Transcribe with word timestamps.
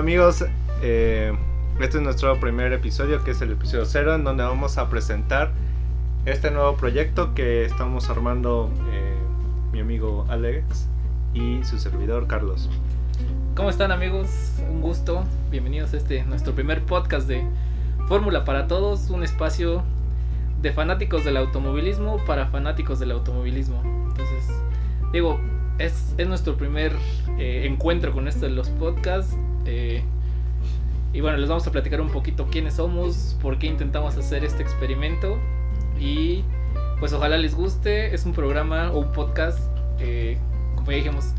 amigos? 0.00 0.46
Eh, 0.80 1.30
este 1.78 1.98
es 1.98 2.02
nuestro 2.02 2.40
primer 2.40 2.72
episodio, 2.72 3.22
que 3.22 3.32
es 3.32 3.42
el 3.42 3.52
episodio 3.52 3.84
0, 3.84 4.14
en 4.14 4.24
donde 4.24 4.42
vamos 4.42 4.78
a 4.78 4.88
presentar 4.88 5.50
este 6.24 6.50
nuevo 6.50 6.74
proyecto 6.74 7.34
que 7.34 7.66
estamos 7.66 8.08
armando 8.08 8.70
eh, 8.92 9.14
mi 9.72 9.80
amigo 9.80 10.24
Alex 10.30 10.88
y 11.34 11.62
su 11.64 11.78
servidor 11.78 12.26
Carlos. 12.26 12.70
¿Cómo 13.54 13.68
están 13.68 13.92
amigos? 13.92 14.54
Un 14.70 14.80
gusto. 14.80 15.22
Bienvenidos 15.50 15.92
a 15.92 15.98
este 15.98 16.24
nuestro 16.24 16.54
primer 16.54 16.82
podcast 16.86 17.28
de 17.28 17.44
Fórmula 18.08 18.46
para 18.46 18.68
Todos, 18.68 19.10
un 19.10 19.22
espacio 19.22 19.82
de 20.62 20.72
fanáticos 20.72 21.26
del 21.26 21.36
automovilismo 21.36 22.24
para 22.24 22.46
fanáticos 22.46 23.00
del 23.00 23.10
automovilismo. 23.10 23.82
Entonces, 23.84 24.48
digo, 25.12 25.38
es, 25.78 26.14
es 26.16 26.26
nuestro 26.26 26.56
primer 26.56 26.96
eh, 27.38 27.66
encuentro 27.66 28.14
con 28.14 28.28
esto 28.28 28.46
de 28.46 28.52
los 28.52 28.70
podcasts. 28.70 29.36
Eh, 29.66 30.02
y 31.12 31.20
bueno, 31.20 31.38
les 31.38 31.48
vamos 31.48 31.66
a 31.66 31.72
platicar 31.72 32.00
un 32.00 32.10
poquito 32.10 32.46
quiénes 32.50 32.74
somos, 32.74 33.36
por 33.42 33.58
qué 33.58 33.66
intentamos 33.66 34.16
hacer 34.16 34.44
este 34.44 34.62
experimento. 34.62 35.38
Y 35.98 36.44
pues 37.00 37.12
ojalá 37.12 37.36
les 37.36 37.54
guste. 37.54 38.14
Es 38.14 38.24
un 38.26 38.32
programa 38.32 38.92
o 38.92 39.00
un 39.00 39.12
podcast, 39.12 39.58
eh, 39.98 40.38
como 40.76 40.90
ya 40.92 40.98
dijimos, 40.98 41.32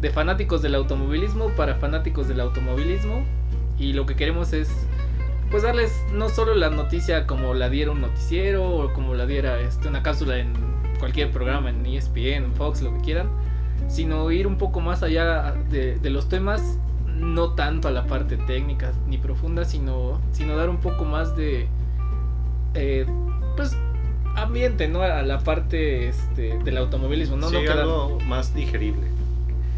de 0.00 0.10
fanáticos 0.10 0.62
del 0.62 0.76
automovilismo 0.76 1.48
para 1.56 1.74
fanáticos 1.74 2.28
del 2.28 2.40
automovilismo. 2.40 3.24
Y 3.78 3.94
lo 3.94 4.06
que 4.06 4.14
queremos 4.14 4.52
es 4.52 4.70
pues 5.50 5.62
darles 5.62 5.92
no 6.12 6.28
solo 6.28 6.54
la 6.54 6.70
noticia 6.70 7.26
como 7.26 7.54
la 7.54 7.68
diera 7.68 7.92
un 7.92 8.00
noticiero 8.00 8.68
o 8.68 8.92
como 8.92 9.14
la 9.14 9.26
diera 9.26 9.60
este, 9.60 9.86
una 9.86 10.02
cápsula 10.02 10.38
en 10.38 10.52
cualquier 10.98 11.30
programa, 11.30 11.70
en 11.70 11.86
ESPN, 11.86 12.44
en 12.44 12.54
Fox, 12.54 12.82
lo 12.82 12.92
que 12.94 13.00
quieran, 13.00 13.28
sino 13.86 14.30
ir 14.32 14.46
un 14.48 14.58
poco 14.58 14.80
más 14.80 15.04
allá 15.04 15.54
de 15.70 16.10
los 16.10 16.28
temas, 16.28 16.78
no 17.16 17.50
tanto 17.54 17.88
a 17.88 17.90
la 17.90 18.06
parte 18.06 18.36
técnica 18.36 18.92
ni 19.08 19.18
profunda, 19.18 19.64
sino, 19.64 20.20
sino 20.32 20.56
dar 20.56 20.68
un 20.68 20.78
poco 20.78 21.04
más 21.04 21.36
de, 21.36 21.66
eh, 22.74 23.06
pues, 23.56 23.76
ambiente, 24.34 24.88
¿no? 24.88 25.02
A 25.02 25.22
la 25.22 25.38
parte 25.40 26.08
este, 26.08 26.58
del 26.58 26.76
automovilismo, 26.76 27.36
¿no? 27.36 27.48
Sí, 27.48 27.54
no 27.54 27.60
quedar- 27.62 27.78
algo 27.80 28.18
más 28.26 28.54
digerible, 28.54 29.06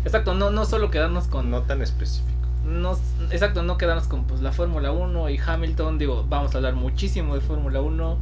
Exacto, 0.05 0.35
no, 0.35 0.51
no 0.51 0.65
solo 0.65 0.91
quedarnos 0.91 1.27
con 1.27 1.51
no 1.51 1.63
tan 1.63 1.83
específico. 1.83 2.29
no, 2.67 2.97
exacto, 3.31 3.63
no 3.63 3.77
quedarnos 3.79 4.07
con 4.09 4.25
pues, 4.25 4.41
la 4.41 4.53
Fórmula 4.53 4.91
1 4.93 5.29
y 5.31 5.39
Hamilton. 5.39 5.99
Digo, 5.99 6.25
vamos 6.29 6.55
a 6.55 6.59
hablar 6.59 6.75
muchísimo 6.75 7.35
de 7.35 7.41
Fórmula 7.41 7.81
1, 7.81 8.17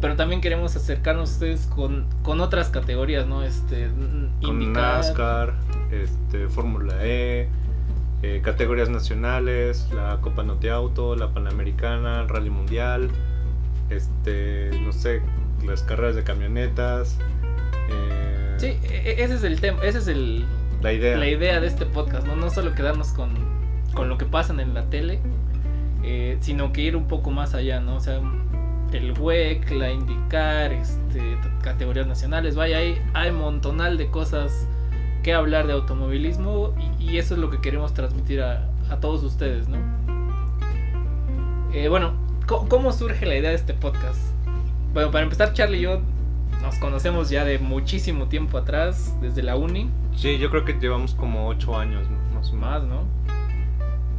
pero 0.00 0.16
también 0.16 0.40
queremos 0.40 0.74
acercarnos 0.76 1.30
a 1.30 1.32
ustedes 1.34 1.66
con, 1.66 2.06
con 2.22 2.40
otras 2.40 2.68
categorías, 2.70 3.26
¿no? 3.26 3.42
Este, 3.42 3.88
Con. 4.42 4.72
NASCAR, 4.72 5.54
este, 5.90 6.48
Fórmula 6.48 6.94
E, 7.00 7.48
eh, 8.26 8.40
categorías 8.42 8.88
nacionales, 8.88 9.86
la 9.94 10.18
Copa 10.22 10.42
Note 10.44 10.70
Auto, 10.70 11.14
la 11.14 11.28
Panamericana, 11.28 12.22
el 12.22 12.28
Rally 12.30 12.48
Mundial, 12.48 13.10
este, 13.90 14.70
no 14.80 14.92
sé, 14.92 15.20
las 15.66 15.82
carreras 15.82 16.16
de 16.16 16.24
camionetas. 16.24 17.18
eh, 17.90 18.54
Sí, 18.56 18.66
e- 18.88 19.10
e- 19.18 19.24
ese 19.24 19.34
es 19.34 19.44
el 19.44 19.60
tema, 19.60 19.82
ese 19.82 19.98
es 19.98 20.08
el, 20.08 20.46
la 20.80 20.92
idea. 20.92 21.16
la 21.18 21.28
idea 21.28 21.60
de 21.60 21.66
este 21.66 21.84
podcast, 21.86 22.26
¿no? 22.26 22.34
No 22.36 22.48
solo 22.50 22.74
quedarnos 22.74 23.08
con, 23.08 23.30
con 23.92 24.08
lo 24.08 24.16
que 24.16 24.24
pasan 24.24 24.58
en 24.60 24.72
la 24.72 24.84
tele, 24.88 25.18
eh, 26.02 26.38
sino 26.40 26.72
que 26.72 26.80
ir 26.82 26.96
un 26.96 27.06
poco 27.08 27.30
más 27.30 27.54
allá, 27.54 27.80
¿no? 27.80 27.96
O 27.96 28.00
sea, 28.00 28.20
el 28.92 29.12
WEC, 29.18 29.70
la 29.72 29.90
IndyCar, 29.90 30.72
este, 30.72 31.36
categorías 31.62 32.06
nacionales, 32.06 32.54
vaya, 32.54 32.78
hay, 32.78 33.02
hay 33.12 33.32
montonal 33.32 33.98
de 33.98 34.06
cosas 34.08 34.66
que 35.24 35.32
hablar 35.34 35.66
de 35.66 35.72
automovilismo 35.72 36.72
y, 37.00 37.10
y 37.14 37.18
eso 37.18 37.34
es 37.34 37.40
lo 37.40 37.50
que 37.50 37.60
queremos 37.60 37.92
transmitir 37.94 38.42
a, 38.42 38.68
a 38.90 39.00
todos 39.00 39.24
ustedes, 39.24 39.66
¿no? 39.68 39.78
Eh, 41.72 41.88
bueno, 41.88 42.12
¿cómo 42.46 42.92
surge 42.92 43.26
la 43.26 43.34
idea 43.34 43.50
de 43.50 43.56
este 43.56 43.74
podcast? 43.74 44.20
Bueno, 44.92 45.10
para 45.10 45.24
empezar, 45.24 45.52
Charlie 45.52 45.78
y 45.78 45.82
yo 45.82 46.00
nos 46.62 46.76
conocemos 46.76 47.30
ya 47.30 47.44
de 47.44 47.58
muchísimo 47.58 48.26
tiempo 48.28 48.58
atrás, 48.58 49.16
desde 49.20 49.42
la 49.42 49.56
uni. 49.56 49.90
Sí, 50.14 50.38
yo 50.38 50.50
creo 50.50 50.64
que 50.64 50.74
llevamos 50.74 51.14
como 51.14 51.48
8 51.48 51.76
años 51.76 52.02
más 52.32 52.50
o. 52.50 52.54
Más, 52.54 52.82
¿no? 52.84 53.02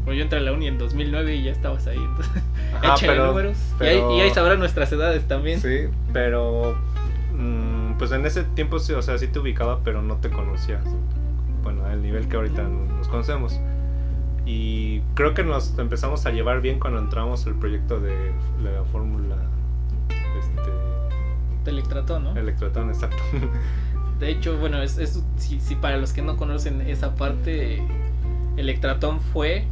Bueno, 0.03 0.17
yo 0.17 0.23
entré 0.23 0.39
a 0.39 0.41
la 0.41 0.51
uni 0.51 0.67
en 0.67 0.77
2009 0.77 1.35
y 1.35 1.44
ya 1.45 1.51
estabas 1.51 1.88
ahí. 1.88 1.97
Entonces, 1.97 2.44
Ajá, 2.81 2.95
pero- 3.01 3.27
números. 3.27 3.57
Y, 3.57 3.75
pero- 3.79 4.09
ahí, 4.11 4.17
y 4.17 4.21
ahí 4.21 4.29
sabrán 4.31 4.59
nuestras 4.59 4.91
edades 4.91 5.25
también. 5.27 5.61
Sí, 5.61 5.88
pero 6.11 6.75
pues 7.97 8.11
en 8.11 8.25
ese 8.25 8.44
tiempo 8.44 8.79
sí, 8.79 8.94
o 8.94 9.01
sea, 9.01 9.17
sí 9.17 9.28
te 9.28 9.39
ubicaba, 9.39 9.79
pero 9.83 10.01
no 10.01 10.17
te 10.17 10.29
conocía. 10.29 10.81
Bueno, 11.63 11.85
al 11.85 12.01
nivel 12.01 12.28
que 12.28 12.35
ahorita 12.35 12.63
nos 12.63 13.07
conocemos. 13.07 13.59
Y 14.45 15.00
creo 15.16 15.33
que 15.33 15.44
nos 15.44 15.78
empezamos 15.79 16.25
a 16.28 16.31
llevar 16.31 16.61
bien 16.61 16.79
cuando 16.79 17.00
entramos 17.00 17.47
al 17.47 17.56
proyecto 17.56 18.00
de 18.00 18.31
la 18.63 18.83
fórmula 18.91 19.35
este 20.39 20.72
De 21.63 21.72
Electratón, 21.72 22.25
¿no? 22.25 22.38
Electrotón, 22.38 22.89
exacto. 22.89 23.17
De 24.19 24.29
hecho, 24.29 24.57
bueno, 24.59 24.81
es, 24.81 24.97
es- 24.97 25.23
si, 25.38 25.59
si 25.59 25.75
para 25.75 25.97
los 25.97 26.13
que 26.13 26.22
no 26.22 26.38
conocen 26.38 26.81
esa 26.81 27.16
parte, 27.16 27.81
Electratón 28.56 29.19
fue, 29.19 29.66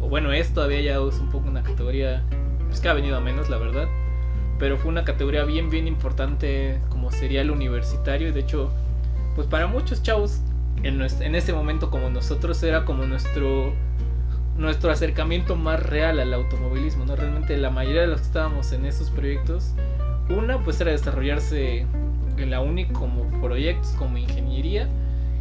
o 0.00 0.08
bueno, 0.08 0.32
es 0.32 0.52
todavía 0.54 0.80
ya 0.80 0.92
es 0.94 1.18
un 1.20 1.28
poco 1.28 1.48
una 1.48 1.62
categoría, 1.62 2.22
pues 2.68 2.80
que 2.80 2.88
ha 2.88 2.94
venido 2.94 3.16
a 3.16 3.20
menos, 3.20 3.48
la 3.50 3.58
verdad. 3.58 3.86
Pero 4.58 4.78
fue 4.78 4.88
una 4.88 5.04
categoría 5.04 5.44
bien, 5.44 5.70
bien 5.70 5.86
importante 5.86 6.80
como 6.88 7.10
sería 7.10 7.42
el 7.42 7.50
universitario. 7.50 8.28
Y 8.28 8.32
de 8.32 8.40
hecho, 8.40 8.70
pues 9.34 9.46
para 9.46 9.66
muchos 9.66 10.02
chavos, 10.02 10.40
en, 10.82 11.00
en 11.02 11.34
ese 11.34 11.52
momento 11.52 11.90
como 11.90 12.10
nosotros, 12.10 12.62
era 12.62 12.84
como 12.84 13.04
nuestro 13.04 13.72
nuestro 14.58 14.90
acercamiento 14.90 15.56
más 15.56 15.82
real 15.82 16.18
al 16.18 16.32
automovilismo, 16.32 17.04
¿no? 17.04 17.16
Realmente 17.16 17.56
la 17.56 17.70
mayoría 17.70 18.02
de 18.02 18.06
los 18.06 18.20
que 18.20 18.26
estábamos 18.26 18.72
en 18.72 18.86
esos 18.86 19.10
proyectos, 19.10 19.74
una 20.30 20.58
pues 20.58 20.80
era 20.80 20.92
desarrollarse 20.92 21.86
en 22.38 22.50
la 22.50 22.60
uni 22.60 22.86
como 22.86 23.24
proyectos, 23.40 23.90
como 23.98 24.18
ingeniería, 24.18 24.88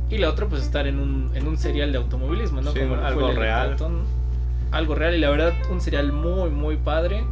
y 0.10 0.18
la 0.18 0.30
otra 0.30 0.48
pues 0.48 0.62
estar 0.62 0.86
en 0.88 1.00
un, 1.00 1.32
en 1.34 1.48
un 1.48 1.58
serial 1.58 1.92
de 1.92 1.98
automovilismo, 1.98 2.62
¿no? 2.62 2.72
Sí, 2.72 2.80
como 2.80 2.96
fue 2.96 3.06
algo 3.06 3.30
el 3.30 3.36
real. 3.36 3.78
Algo 4.72 4.96
real 4.96 5.16
y 5.16 5.20
la 5.20 5.30
verdad 5.30 5.54
un 5.72 5.80
serial 5.80 6.12
muy, 6.12 6.50
muy 6.50 6.76
padre. 6.76 7.24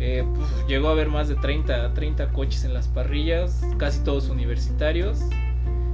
Eh, 0.00 0.24
llegó 0.66 0.88
a 0.88 0.92
haber 0.92 1.08
más 1.08 1.28
de 1.28 1.34
30, 1.36 1.92
30 1.94 2.28
coches 2.30 2.64
en 2.64 2.72
las 2.74 2.88
parrillas, 2.88 3.62
casi 3.78 4.02
todos 4.02 4.28
universitarios. 4.30 5.20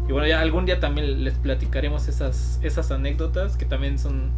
Y 0.08 0.12
bueno, 0.12 0.28
ya 0.28 0.40
algún 0.40 0.64
día 0.66 0.78
también 0.78 1.24
les 1.24 1.34
platicaremos 1.34 2.06
esas, 2.08 2.60
esas 2.62 2.92
anécdotas 2.92 3.56
que 3.56 3.64
también 3.64 3.98
son, 3.98 4.30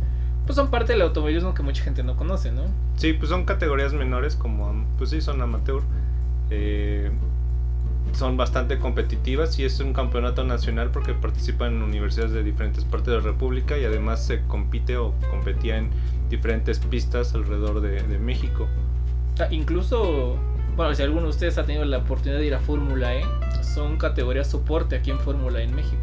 pues 0.46 0.56
son 0.56 0.70
parte 0.70 0.92
del 0.94 1.02
automovilismo 1.02 1.52
que 1.52 1.62
mucha 1.62 1.84
gente 1.84 2.02
no 2.02 2.16
conoce, 2.16 2.50
¿no? 2.50 2.62
Sí, 2.96 3.12
pues 3.12 3.28
son 3.28 3.44
categorías 3.44 3.92
menores 3.92 4.34
como, 4.34 4.86
pues 4.96 5.10
sí, 5.10 5.20
son 5.20 5.40
amateur. 5.42 5.82
eh, 6.50 7.10
son 8.14 8.38
bastante 8.38 8.78
competitivas 8.78 9.58
y 9.58 9.64
es 9.64 9.80
un 9.80 9.92
campeonato 9.92 10.42
nacional 10.42 10.90
porque 10.90 11.12
participan 11.12 11.82
universidades 11.82 12.32
de 12.32 12.42
diferentes 12.42 12.84
partes 12.84 13.08
de 13.08 13.16
la 13.16 13.20
República 13.20 13.76
y 13.76 13.84
además 13.84 14.24
se 14.24 14.40
compite 14.46 14.96
o 14.96 15.12
competía 15.30 15.76
en 15.76 15.90
diferentes 16.30 16.78
pistas 16.78 17.34
alrededor 17.34 17.80
de, 17.82 18.02
de 18.02 18.18
México. 18.18 18.66
Sea, 19.38 19.48
incluso, 19.52 20.36
bueno, 20.76 20.94
si 20.94 21.02
alguno 21.02 21.22
de 21.22 21.28
ustedes 21.28 21.56
ha 21.58 21.64
tenido 21.64 21.84
la 21.84 21.98
oportunidad 21.98 22.38
de 22.40 22.46
ir 22.46 22.54
a 22.54 22.58
Fórmula 22.60 23.14
E, 23.14 23.22
son 23.62 23.96
categorías 23.96 24.48
soporte 24.48 24.96
aquí 24.96 25.10
en 25.10 25.18
Fórmula 25.20 25.60
E 25.60 25.64
en 25.64 25.74
México. 25.74 26.02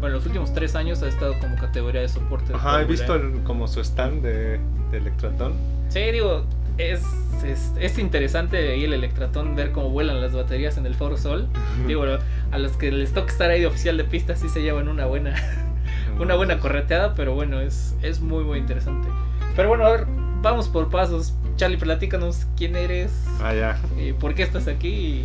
Bueno, 0.00 0.16
los 0.16 0.26
últimos 0.26 0.52
tres 0.54 0.74
años 0.76 1.02
ha 1.02 1.08
estado 1.08 1.34
como 1.40 1.56
categoría 1.56 2.00
de 2.02 2.08
soporte. 2.08 2.48
de 2.52 2.54
Ajá, 2.54 2.80
he 2.82 2.84
Fórmula 2.84 2.90
visto 2.92 3.14
E. 3.14 3.18
el- 3.18 3.42
como 3.44 3.66
su 3.66 3.80
stand 3.80 4.22
de, 4.22 4.60
de 4.90 4.98
Electratón. 4.98 5.52
Sí, 5.88 6.00
digo, 6.12 6.44
es, 6.78 7.02
es, 7.44 7.72
es 7.80 7.98
interesante 7.98 8.56
ahí 8.72 8.84
el 8.84 8.92
Electratón 8.92 9.56
ver 9.56 9.72
cómo 9.72 9.88
vuelan 9.90 10.20
las 10.20 10.32
baterías 10.34 10.76
en 10.78 10.84
el 10.86 10.94
Foro 10.94 11.16
Sol. 11.16 11.48
Digo, 11.86 12.04
a 12.52 12.58
los 12.58 12.72
que 12.76 12.92
les 12.92 13.12
toca 13.14 13.32
estar 13.32 13.50
ahí 13.50 13.60
de 13.62 13.66
oficial 13.66 13.96
de 13.96 14.04
pista 14.04 14.36
sí 14.36 14.48
se 14.48 14.62
llevan 14.62 14.88
una 14.88 15.06
buena, 15.06 15.34
una 16.20 16.34
buena 16.36 16.58
correteada, 16.60 17.14
pero 17.14 17.34
bueno, 17.34 17.60
es, 17.60 17.96
es 18.02 18.20
muy 18.20 18.44
muy 18.44 18.58
interesante. 18.58 19.08
Pero 19.56 19.68
bueno, 19.70 19.86
a 19.86 19.90
ver, 19.90 20.06
vamos 20.42 20.68
por 20.68 20.90
pasos. 20.90 21.34
Charlie, 21.56 21.78
platícanos 21.78 22.46
quién 22.56 22.76
eres, 22.76 23.12
Ah, 23.42 23.54
ya. 23.54 23.80
eh, 23.96 24.14
por 24.18 24.34
qué 24.34 24.42
estás 24.42 24.68
aquí. 24.68 25.24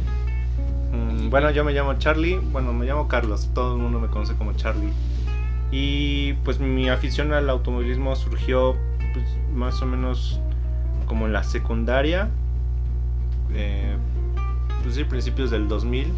Mm, 0.94 1.30
bueno, 1.30 1.51
yo 1.51 1.63
me 1.63 1.74
llamo 1.74 1.94
Charlie, 1.95 2.38
bueno, 2.38 2.74
me 2.74 2.86
llamo 2.86 3.07
Carlos, 3.07 3.50
todo 3.54 3.75
el 3.75 3.81
mundo 3.81 4.00
me 4.00 4.07
conoce 4.07 4.33
como 4.36 4.54
Charlie. 4.54 4.92
Y 5.72 6.33
pues 6.45 6.60
mi 6.60 6.89
afición 6.89 7.33
al 7.33 7.50
automovilismo 7.50 8.16
surgió 8.16 8.75
pues, 9.13 9.25
más 9.54 9.81
o 9.81 9.86
menos 9.86 10.39
como 11.06 11.25
en 11.28 11.33
la 11.33 11.44
secundaria, 11.44 12.30
eh, 13.54 13.95
pues 14.83 14.95
sí, 14.95 15.04
principios 15.04 15.51
del 15.51 15.68
2000. 15.68 16.12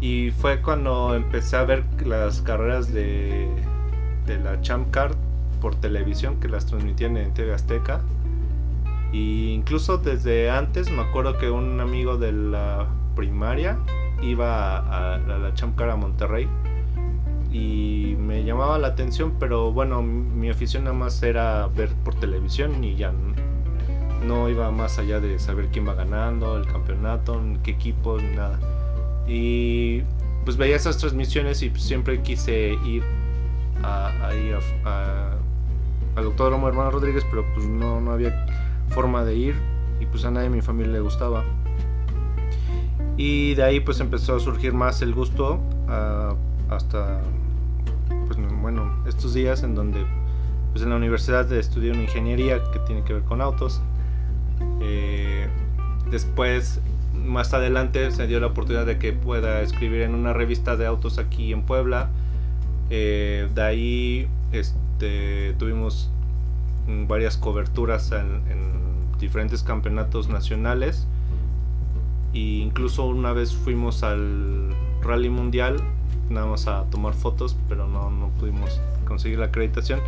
Y 0.00 0.30
fue 0.32 0.60
cuando 0.60 1.14
empecé 1.14 1.56
a 1.56 1.64
ver 1.64 1.84
las 2.04 2.40
carreras 2.42 2.92
de, 2.92 3.48
de 4.26 4.38
la 4.38 4.60
Champ 4.60 4.90
Car 4.90 5.12
por 5.60 5.74
televisión 5.76 6.38
que 6.40 6.48
las 6.48 6.66
transmitían 6.66 7.16
en 7.16 7.32
TV 7.32 7.54
Azteca. 7.54 8.00
Y 9.14 9.52
incluso 9.52 9.98
desde 9.98 10.50
antes 10.50 10.90
me 10.90 11.00
acuerdo 11.02 11.38
que 11.38 11.48
un 11.48 11.78
amigo 11.80 12.16
de 12.16 12.32
la 12.32 12.88
primaria 13.14 13.78
iba 14.20 14.78
a, 14.78 15.14
a 15.14 15.18
la 15.18 15.54
Champ 15.54 15.76
Car 15.78 15.90
a 15.90 15.96
Monterrey 15.96 16.48
y 17.52 18.16
me 18.18 18.42
llamaba 18.42 18.76
la 18.78 18.88
atención, 18.88 19.34
pero 19.38 19.70
bueno, 19.70 20.02
mi 20.02 20.50
afición 20.50 20.82
nada 20.84 20.96
más 20.96 21.22
era 21.22 21.68
ver 21.68 21.90
por 22.04 22.16
televisión 22.16 22.82
y 22.82 22.96
ya 22.96 23.12
no 24.26 24.48
iba 24.48 24.68
más 24.72 24.98
allá 24.98 25.20
de 25.20 25.38
saber 25.38 25.68
quién 25.70 25.86
va 25.86 25.94
ganando, 25.94 26.56
el 26.56 26.66
campeonato, 26.66 27.40
qué 27.62 27.70
equipos, 27.70 28.20
ni 28.20 28.34
nada. 28.34 28.58
Y 29.28 30.02
pues 30.44 30.56
veía 30.56 30.74
esas 30.74 30.98
transmisiones 30.98 31.62
y 31.62 31.70
pues, 31.70 31.84
siempre 31.84 32.20
quise 32.22 32.72
ir 32.84 33.04
a, 33.84 34.08
a 34.26 34.34
ir 34.34 34.56
a- 34.84 34.88
a- 34.90 35.36
al 36.16 36.24
Autódromo 36.24 36.66
Hermano 36.68 36.90
Rodríguez, 36.90 37.24
pero 37.30 37.44
pues 37.54 37.66
no, 37.68 38.00
no 38.00 38.10
había 38.12 38.46
forma 38.90 39.24
de 39.24 39.36
ir 39.36 39.54
y 40.00 40.06
pues 40.06 40.24
a 40.24 40.30
nadie 40.30 40.48
de 40.48 40.56
mi 40.56 40.62
familia 40.62 40.92
le 40.92 41.00
gustaba. 41.00 41.44
Y 43.16 43.54
de 43.54 43.62
ahí 43.62 43.80
pues 43.80 44.00
empezó 44.00 44.36
a 44.36 44.40
surgir 44.40 44.72
más 44.72 45.02
el 45.02 45.14
gusto 45.14 45.60
ah, 45.88 46.34
hasta 46.70 47.20
pues 48.26 48.38
bueno, 48.60 48.92
estos 49.06 49.34
días 49.34 49.62
en 49.62 49.74
donde 49.74 50.04
pues 50.72 50.82
en 50.82 50.90
la 50.90 50.96
universidad 50.96 51.50
estudié 51.52 51.92
una 51.92 52.02
ingeniería 52.02 52.60
que 52.72 52.80
tiene 52.80 53.04
que 53.04 53.14
ver 53.14 53.22
con 53.22 53.40
autos. 53.40 53.80
Eh, 54.80 55.46
después 56.10 56.80
más 57.14 57.54
adelante 57.54 58.10
se 58.10 58.26
dio 58.26 58.40
la 58.40 58.48
oportunidad 58.48 58.86
de 58.86 58.98
que 58.98 59.12
pueda 59.12 59.62
escribir 59.62 60.02
en 60.02 60.14
una 60.14 60.32
revista 60.32 60.76
de 60.76 60.86
autos 60.86 61.18
aquí 61.18 61.52
en 61.52 61.62
Puebla. 61.62 62.10
Eh, 62.90 63.48
de 63.54 63.62
ahí 63.62 64.28
este, 64.52 65.54
tuvimos 65.58 66.10
varias 66.86 67.36
coberturas 67.36 68.12
en, 68.12 68.42
en 68.50 69.18
diferentes 69.18 69.62
campeonatos 69.62 70.28
nacionales. 70.28 71.06
E 72.32 72.38
incluso 72.38 73.06
una 73.06 73.32
vez 73.32 73.54
fuimos 73.54 74.02
al 74.02 74.74
rally 75.02 75.28
mundial 75.30 75.76
nada 76.30 76.46
más 76.46 76.66
a 76.66 76.84
tomar 76.84 77.12
fotos 77.12 77.56
pero 77.68 77.86
no, 77.86 78.10
no 78.10 78.28
pudimos 78.40 78.80
conseguir 79.06 79.38
la 79.38 79.46
acreditación. 79.46 80.00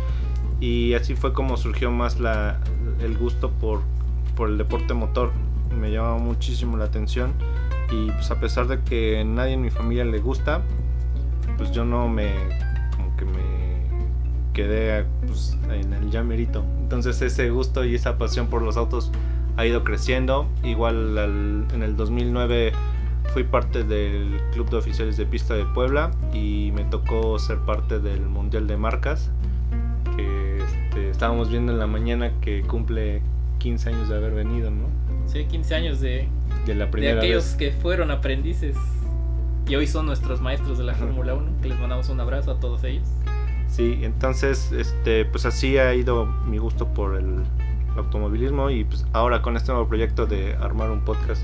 Y 0.59 0.93
así 0.93 1.15
fue 1.15 1.33
como 1.33 1.55
surgió 1.57 1.91
más 1.91 2.19
la, 2.19 2.59
el 2.99 3.17
gusto 3.17 3.51
por, 3.51 3.81
por 4.35 4.49
el 4.49 4.57
deporte 4.57 4.93
motor. 4.93 5.31
Me 5.79 5.91
llamaba 5.91 6.17
muchísimo 6.17 6.77
la 6.77 6.85
atención 6.85 7.33
y 7.91 8.11
pues 8.11 8.31
a 8.31 8.39
pesar 8.39 8.67
de 8.67 8.81
que 8.81 9.23
nadie 9.23 9.53
en 9.53 9.61
mi 9.61 9.69
familia 9.69 10.03
le 10.03 10.19
gusta 10.19 10.61
pues 11.57 11.71
yo 11.71 11.85
no 11.85 12.09
me 12.09 12.33
quedé 14.57 15.05
pues, 15.25 15.55
en 15.71 15.93
el 15.93 16.09
llamerito. 16.09 16.65
Entonces 16.81 17.21
ese 17.21 17.49
gusto 17.51 17.85
y 17.85 17.93
esa 17.95 18.17
pasión 18.17 18.47
por 18.47 18.61
los 18.63 18.75
autos 18.75 19.11
ha 19.55 19.65
ido 19.65 19.83
creciendo. 19.83 20.47
Igual 20.63 21.17
al- 21.17 21.65
en 21.73 21.83
el 21.83 21.95
2009 21.95 22.73
fui 23.33 23.43
parte 23.43 23.83
del 23.83 24.39
club 24.53 24.69
de 24.69 24.77
oficiales 24.77 25.15
de 25.17 25.25
pista 25.25 25.53
de 25.53 25.65
Puebla 25.65 26.11
y 26.33 26.71
me 26.73 26.83
tocó 26.85 27.37
ser 27.39 27.59
parte 27.59 27.99
del 27.99 28.21
mundial 28.21 28.65
de 28.67 28.77
marcas 28.77 29.29
que 30.15 30.57
este, 30.57 31.09
estábamos 31.11 31.49
viendo 31.49 31.71
en 31.71 31.77
la 31.79 31.87
mañana 31.87 32.31
que 32.41 32.61
cumple 32.63 33.21
15 33.59 33.89
años 33.89 34.09
de 34.09 34.15
haber 34.15 34.33
venido 34.33 34.71
no 34.71 34.85
Sí, 35.27 35.45
15 35.45 35.75
años 35.75 35.99
de, 35.99 36.27
de 36.65 36.73
la 36.75 36.85
de 36.85 36.91
primera 36.91 37.17
aquellos 37.19 37.43
vez 37.45 37.55
que 37.55 37.71
fueron 37.71 38.11
aprendices. 38.11 38.75
Y 39.67 39.75
hoy 39.75 39.85
son 39.85 40.05
nuestros 40.05 40.39
maestros 40.39 40.77
de 40.77 40.85
la 40.85 40.93
Fórmula 40.93 41.33
1, 41.33 41.61
que 41.61 41.67
les 41.67 41.77
mandamos 41.77 42.07
un 42.07 42.21
abrazo 42.21 42.51
a 42.51 42.59
todos 42.61 42.85
ellos. 42.85 43.05
Sí, 43.69 43.99
entonces, 44.01 44.71
este, 44.71 45.25
pues 45.25 45.45
así 45.45 45.77
ha 45.77 45.93
ido 45.93 46.25
mi 46.25 46.57
gusto 46.57 46.87
por 46.87 47.15
el 47.15 47.43
automovilismo 47.95 48.69
y 48.69 48.83
pues 48.83 49.05
ahora 49.13 49.41
con 49.41 49.55
este 49.57 49.71
nuevo 49.71 49.87
proyecto 49.87 50.25
de 50.25 50.55
armar 50.55 50.89
un 50.89 51.01
podcast 51.01 51.43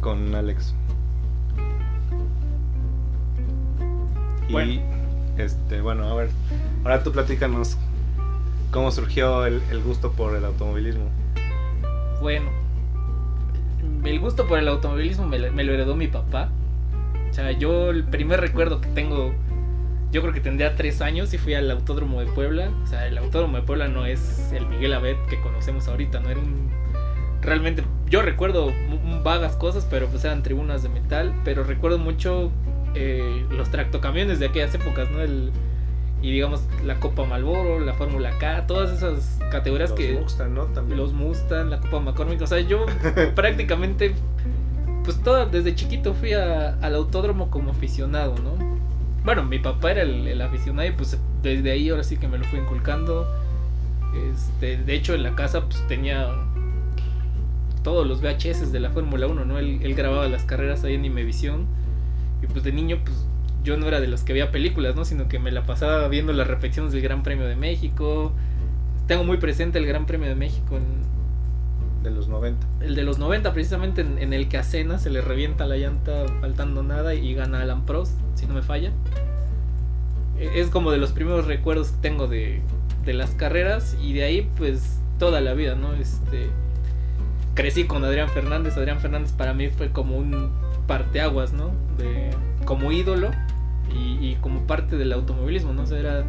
con 0.00 0.34
Alex. 0.34 0.74
Y 4.48 4.52
Bueno. 4.52 4.80
este, 5.38 5.80
bueno, 5.80 6.04
a 6.08 6.14
ver, 6.14 6.30
ahora 6.84 7.02
tú 7.02 7.10
platícanos 7.12 7.76
cómo 8.70 8.90
surgió 8.92 9.44
el, 9.46 9.60
el 9.70 9.82
gusto 9.82 10.12
por 10.12 10.36
el 10.36 10.44
automovilismo. 10.44 11.06
Bueno, 12.20 12.50
el 14.04 14.20
gusto 14.20 14.46
por 14.46 14.58
el 14.58 14.68
automovilismo 14.68 15.26
me 15.26 15.38
lo 15.64 15.72
heredó 15.72 15.96
mi 15.96 16.06
papá. 16.06 16.48
O 17.30 17.34
sea, 17.34 17.50
yo 17.52 17.90
el 17.90 18.04
primer 18.04 18.40
recuerdo 18.40 18.80
que 18.80 18.88
tengo, 18.90 19.32
yo 20.16 20.22
creo 20.22 20.32
que 20.32 20.40
tendría 20.40 20.74
tres 20.76 21.02
años 21.02 21.34
y 21.34 21.38
fui 21.38 21.52
al 21.52 21.70
Autódromo 21.70 22.20
de 22.20 22.26
Puebla. 22.26 22.70
O 22.82 22.86
sea, 22.86 23.06
el 23.06 23.18
Autódromo 23.18 23.58
de 23.58 23.62
Puebla 23.64 23.86
no 23.88 24.06
es 24.06 24.50
el 24.50 24.64
Miguel 24.66 24.94
Abed 24.94 25.16
que 25.28 25.38
conocemos 25.42 25.88
ahorita, 25.88 26.20
no 26.20 26.30
era 26.30 26.40
un... 26.40 26.70
Realmente, 27.42 27.82
yo 28.08 28.22
recuerdo 28.22 28.72
vagas 29.22 29.56
cosas, 29.56 29.86
pero 29.90 30.06
pues 30.06 30.24
eran 30.24 30.42
tribunas 30.42 30.82
de 30.82 30.88
metal, 30.88 31.34
pero 31.44 31.64
recuerdo 31.64 31.98
mucho 31.98 32.50
eh, 32.94 33.44
los 33.50 33.70
tractocamiones 33.70 34.38
de 34.38 34.46
aquellas 34.46 34.74
épocas, 34.74 35.10
¿no? 35.10 35.20
El, 35.20 35.50
y 36.22 36.30
digamos 36.32 36.62
la 36.82 36.94
Copa 36.98 37.24
Malboro, 37.26 37.78
la 37.80 37.92
Fórmula 37.92 38.30
K, 38.38 38.66
todas 38.66 38.90
esas 38.90 39.38
categorías 39.50 39.90
Los 39.90 39.98
que 39.98 40.14
Mustang, 40.14 40.54
¿no? 40.54 40.64
También. 40.64 40.98
los 40.98 41.12
Mustang, 41.12 41.68
la 41.68 41.78
Copa 41.78 42.00
McCormick. 42.00 42.40
O 42.40 42.46
sea, 42.46 42.58
yo 42.60 42.86
prácticamente, 43.34 44.14
pues 45.04 45.22
toda, 45.22 45.44
desde 45.44 45.74
chiquito 45.74 46.14
fui 46.14 46.32
a- 46.32 46.70
al 46.80 46.94
autódromo 46.94 47.50
como 47.50 47.70
aficionado, 47.72 48.34
¿no? 48.42 48.65
Bueno, 49.26 49.42
mi 49.42 49.58
papá 49.58 49.90
era 49.90 50.02
el, 50.02 50.40
aficionado 50.40 50.88
y 50.88 50.92
pues 50.92 51.18
desde 51.42 51.72
ahí 51.72 51.88
ahora 51.88 52.04
sí 52.04 52.16
que 52.16 52.28
me 52.28 52.38
lo 52.38 52.44
fui 52.44 52.60
inculcando. 52.60 53.26
Este, 54.32 54.76
de 54.76 54.94
hecho, 54.94 55.14
en 55.14 55.24
la 55.24 55.34
casa 55.34 55.64
pues 55.64 55.84
tenía 55.88 56.28
todos 57.82 58.06
los 58.06 58.20
VHS 58.20 58.70
de 58.70 58.78
la 58.78 58.90
Fórmula 58.90 59.26
1, 59.26 59.44
¿no? 59.44 59.58
Él, 59.58 59.80
él 59.82 59.96
grababa 59.96 60.28
las 60.28 60.44
carreras 60.44 60.84
ahí 60.84 60.94
en 60.94 61.04
Imevisión. 61.04 61.66
Y 62.40 62.46
pues 62.46 62.62
de 62.62 62.70
niño, 62.70 63.00
pues 63.04 63.26
yo 63.64 63.76
no 63.76 63.88
era 63.88 63.98
de 63.98 64.06
los 64.06 64.22
que 64.22 64.32
veía 64.32 64.52
películas, 64.52 64.94
¿no? 64.94 65.04
Sino 65.04 65.26
que 65.26 65.40
me 65.40 65.50
la 65.50 65.64
pasaba 65.64 66.06
viendo 66.06 66.32
las 66.32 66.46
repeticiones 66.46 66.92
del 66.92 67.02
Gran 67.02 67.24
Premio 67.24 67.46
de 67.46 67.56
México. 67.56 68.32
Tengo 69.08 69.24
muy 69.24 69.38
presente 69.38 69.80
el 69.80 69.86
Gran 69.86 70.06
Premio 70.06 70.28
de 70.28 70.36
México, 70.36 70.76
en, 70.76 71.15
De 72.06 72.12
los 72.12 72.28
90. 72.28 72.64
el 72.82 72.94
de 72.94 73.02
los 73.02 73.18
90 73.18 73.52
precisamente, 73.52 74.02
en, 74.02 74.32
el 74.32 74.48
que 74.48 74.58
a 74.58 74.62
Senna 74.62 74.98
se 74.98 75.10
le 75.10 75.20
revienta 75.22 75.66
la 75.66 75.76
llanta 75.76 76.26
faltando 76.40 76.84
nada 76.84 77.14
y 77.14 77.34
gana 77.34 77.62
Alan 77.62 77.84
Prost, 77.84 78.12
si 78.36 78.46
no 78.46 78.54
me 78.54 78.62
falla. 78.62 78.92
E- 80.38 80.60
Es 80.60 80.68
como 80.68 80.92
de 80.92 80.98
los 80.98 81.10
primeros 81.10 81.46
recuerdos 81.46 81.88
que 81.90 81.96
tengo 82.02 82.28
de, 82.28 82.60
de 83.04 83.12
las 83.12 83.30
carreras 83.32 83.96
y 84.00 84.12
de 84.12 84.22
ahí 84.22 84.48
pues 84.56 85.00
toda 85.18 85.40
la 85.40 85.54
vida, 85.54 85.74
¿no? 85.74 85.94
Este, 85.94 86.48
crecí 87.54 87.84
con 87.84 88.04
Adrián 88.04 88.28
Fernández, 88.28 88.76
Adrián 88.76 89.00
Fernández 89.00 89.32
para 89.32 89.52
mí 89.52 89.68
fue 89.68 89.90
como 89.90 90.16
un 90.16 90.50
parteaguas, 90.86 91.52
¿no? 91.52 91.72
Como 92.64 92.92
ídolo 92.92 93.30
y, 93.92 94.34
como 94.36 94.66
parte 94.66 94.96
del 94.96 95.12
automovilismo, 95.12 95.72
¿no? 95.72 95.82
O 95.82 95.94
era 95.94 96.24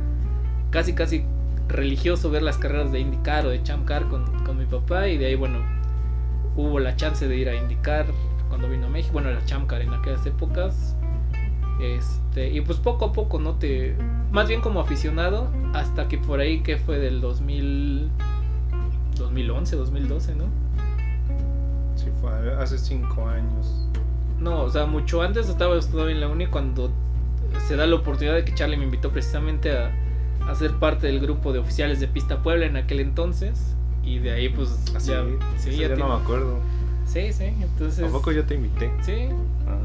casi 0.72 0.93
casi 0.93 1.25
religioso 1.68 2.30
ver 2.30 2.44
las 2.44 2.58
carreras 2.58 2.92
de 2.92 3.00
IndyCar 3.00 3.46
o 3.46 3.50
de 3.50 3.62
Champ 3.64 3.86
Car 3.86 4.08
con, 4.08 4.44
con 4.44 4.58
mi 4.58 4.66
papá 4.66 5.08
y 5.08 5.18
de 5.18 5.28
ahí, 5.28 5.36
bueno, 5.36 5.60
hubo 6.56 6.80
la 6.80 6.96
chance 6.96 7.28
de 7.28 7.38
ir 7.38 7.50
a 7.50 7.56
IndyCar 7.56 8.06
cuando 8.50 8.70
vino 8.70 8.88
a 8.88 8.90
México, 8.90 9.14
bueno, 9.14 9.30
era 9.30 9.44
Champ 9.46 9.68
Car 9.68 9.82
en 9.82 9.94
aquellas 9.94 10.26
épocas. 10.26 10.96
Este, 11.82 12.50
y 12.50 12.62
pues 12.62 12.80
poco 12.80 13.06
a 13.06 13.14
poco, 13.14 13.40
¿no? 13.40 13.56
Te, 13.56 13.96
más 14.32 14.48
bien 14.48 14.62
como 14.62 14.80
aficionado, 14.80 15.52
hasta 15.74 16.08
que 16.08 16.18
por 16.18 16.40
ahí 16.40 16.62
que 16.62 16.78
fue 16.78 16.98
del 16.98 17.22
2000, 17.22 18.10
2011, 19.18 19.76
2012, 19.76 20.36
¿no? 20.36 20.46
Sí, 21.96 22.08
fue 22.20 22.32
hace 22.56 22.78
5 22.78 23.28
años. 23.28 23.88
No, 24.40 24.62
o 24.62 24.70
sea, 24.70 24.86
mucho 24.86 25.22
antes 25.22 25.50
estaba 25.50 25.80
todavía 25.80 26.16
en 26.16 26.22
la 26.22 26.28
uni 26.28 26.48
cuando 26.48 26.92
se 27.68 27.76
da 27.76 27.86
la 27.86 27.96
oportunidad 27.96 28.36
de 28.36 28.46
que 28.46 28.54
Charlie 28.54 28.78
me 28.78 28.86
invitó 28.86 29.12
precisamente 29.12 29.76
a, 29.76 29.92
a 30.48 30.56
ser 30.56 30.72
parte 30.74 31.08
del 31.08 31.20
grupo 31.20 31.51
de 31.54 31.60
oficiales 31.60 32.00
de 32.00 32.08
Pista 32.08 32.42
Puebla 32.44 32.66
en 32.66 32.77
aquel 32.77 33.00
entonces. 33.00 33.75
Y 34.04 34.20
de 34.20 34.32
ahí 34.32 34.50
pues 34.50 34.70
Así, 34.96 35.12
ya, 35.12 35.24
sí, 35.58 35.70
eso 35.72 35.82
ya 35.82 35.88
te- 35.89 35.98
no 35.98 36.08
me 36.08 36.24
acuerdo. 36.24 36.60
sí, 37.06 37.34
sí, 37.34 37.44
entonces... 37.62 38.08
¿A 38.08 38.12
poco 38.12 38.32
yo 38.32 38.46
te 38.46 38.56
invité? 38.56 38.89
Sí, 39.01 39.27
Ah. 39.68 39.77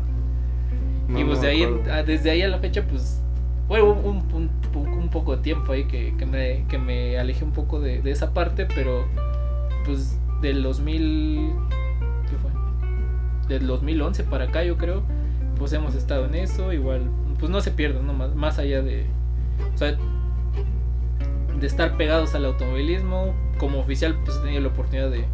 No, 1.09 1.19
y 1.21 1.25
pues 1.25 1.39
no 1.39 1.43
de 1.45 1.51
ahí, 1.51 1.67
ah, 1.91 2.03
desde 2.05 2.31
ahí 2.31 2.43
a 2.43 2.49
la 2.49 2.59
fecha 2.59 2.83
pues 2.89 3.21
Fue 3.67 3.83
un, 3.83 3.99
un, 3.99 4.23
un- 4.33 4.89
un 4.89 5.09
poco 5.11 5.37
de 5.37 5.43
tiempo 5.43 5.73
ahí 5.73 5.85
que, 5.85 6.15
que 6.17 6.25
me, 6.27 6.65
que 6.69 6.79
me 6.79 7.19
alejé 7.19 7.45
un 7.45 7.51
poco 7.53 7.81
de, 7.81 8.01
de 8.01 8.11
esa 8.13 8.33
parte, 8.33 8.67
pero 8.75 9.05
pues 9.85 10.17
del 10.41 10.63
2000... 10.63 11.53
¿Qué 12.31 12.37
fue? 12.39 12.51
Del 13.49 13.67
2011 13.67 14.23
para 14.25 14.45
acá 14.45 14.63
yo 14.65 14.77
creo, 14.79 15.03
pues 15.59 15.73
hemos 15.73 15.95
estado 15.97 16.27
en 16.27 16.35
eso, 16.37 16.73
igual, 16.73 17.03
pues 17.39 17.51
no 17.51 17.61
se 17.61 17.73
pierden, 17.73 18.07
¿no? 18.07 18.13
Más, 18.15 18.35
más 18.37 18.59
allá 18.59 18.83
de... 18.83 19.05
O 19.75 19.79
sea, 19.79 19.97
de 21.59 21.67
estar 21.67 21.97
pegados 21.97 22.35
al 22.35 22.45
automovilismo, 22.45 23.35
como 23.59 23.79
oficial 23.79 24.17
pues 24.25 24.37
he 24.39 24.41
tenido 24.41 24.61
la 24.63 24.69
oportunidad 24.69 25.11
de, 25.11 25.27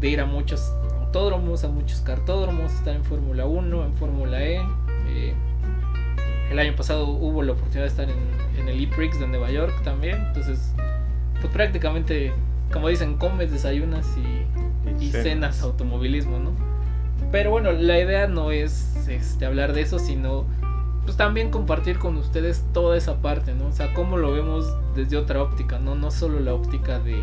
de 0.00 0.08
ir 0.08 0.20
a 0.20 0.26
muchos 0.26 0.72
autódromos, 1.00 1.64
a 1.64 1.68
muchos 1.68 2.00
cartódromos, 2.00 2.72
estar 2.72 2.94
en 2.94 3.04
Fórmula 3.04 3.46
1, 3.46 3.84
en 3.84 3.92
Fórmula 3.94 4.42
E. 4.42 4.60
eh, 5.08 5.34
el 6.50 6.58
año 6.58 6.76
pasado 6.76 7.08
hubo 7.08 7.42
la 7.42 7.52
oportunidad 7.52 7.82
de 7.82 7.88
estar 7.88 8.08
en, 8.08 8.18
en 8.60 8.68
el 8.68 8.80
E-Prix 8.80 9.18
de 9.18 9.26
Nueva 9.26 9.50
York 9.50 9.74
también. 9.82 10.16
Entonces, 10.26 10.72
pues 11.40 11.52
prácticamente, 11.52 12.32
como 12.72 12.88
dicen, 12.88 13.16
comes, 13.16 13.50
desayunas 13.50 14.06
y, 14.16 15.04
y 15.04 15.10
cenas 15.10 15.62
automovilismo, 15.62 16.38
¿no? 16.38 16.52
Pero 17.32 17.50
bueno, 17.50 17.72
la 17.72 17.98
idea 17.98 18.28
no 18.28 18.52
es 18.52 19.08
este, 19.08 19.46
hablar 19.46 19.72
de 19.72 19.82
eso, 19.82 19.98
sino 19.98 20.44
pues 21.06 21.16
también 21.16 21.50
compartir 21.50 21.98
con 21.98 22.16
ustedes 22.18 22.62
toda 22.74 22.96
esa 22.98 23.22
parte, 23.22 23.54
¿no? 23.54 23.68
O 23.68 23.72
sea, 23.72 23.94
cómo 23.94 24.18
lo 24.18 24.32
vemos 24.32 24.66
desde 24.94 25.16
otra 25.16 25.42
óptica, 25.42 25.78
¿no? 25.78 25.94
No 25.94 26.10
solo 26.10 26.38
la 26.40 26.52
óptica 26.52 26.98
de, 26.98 27.22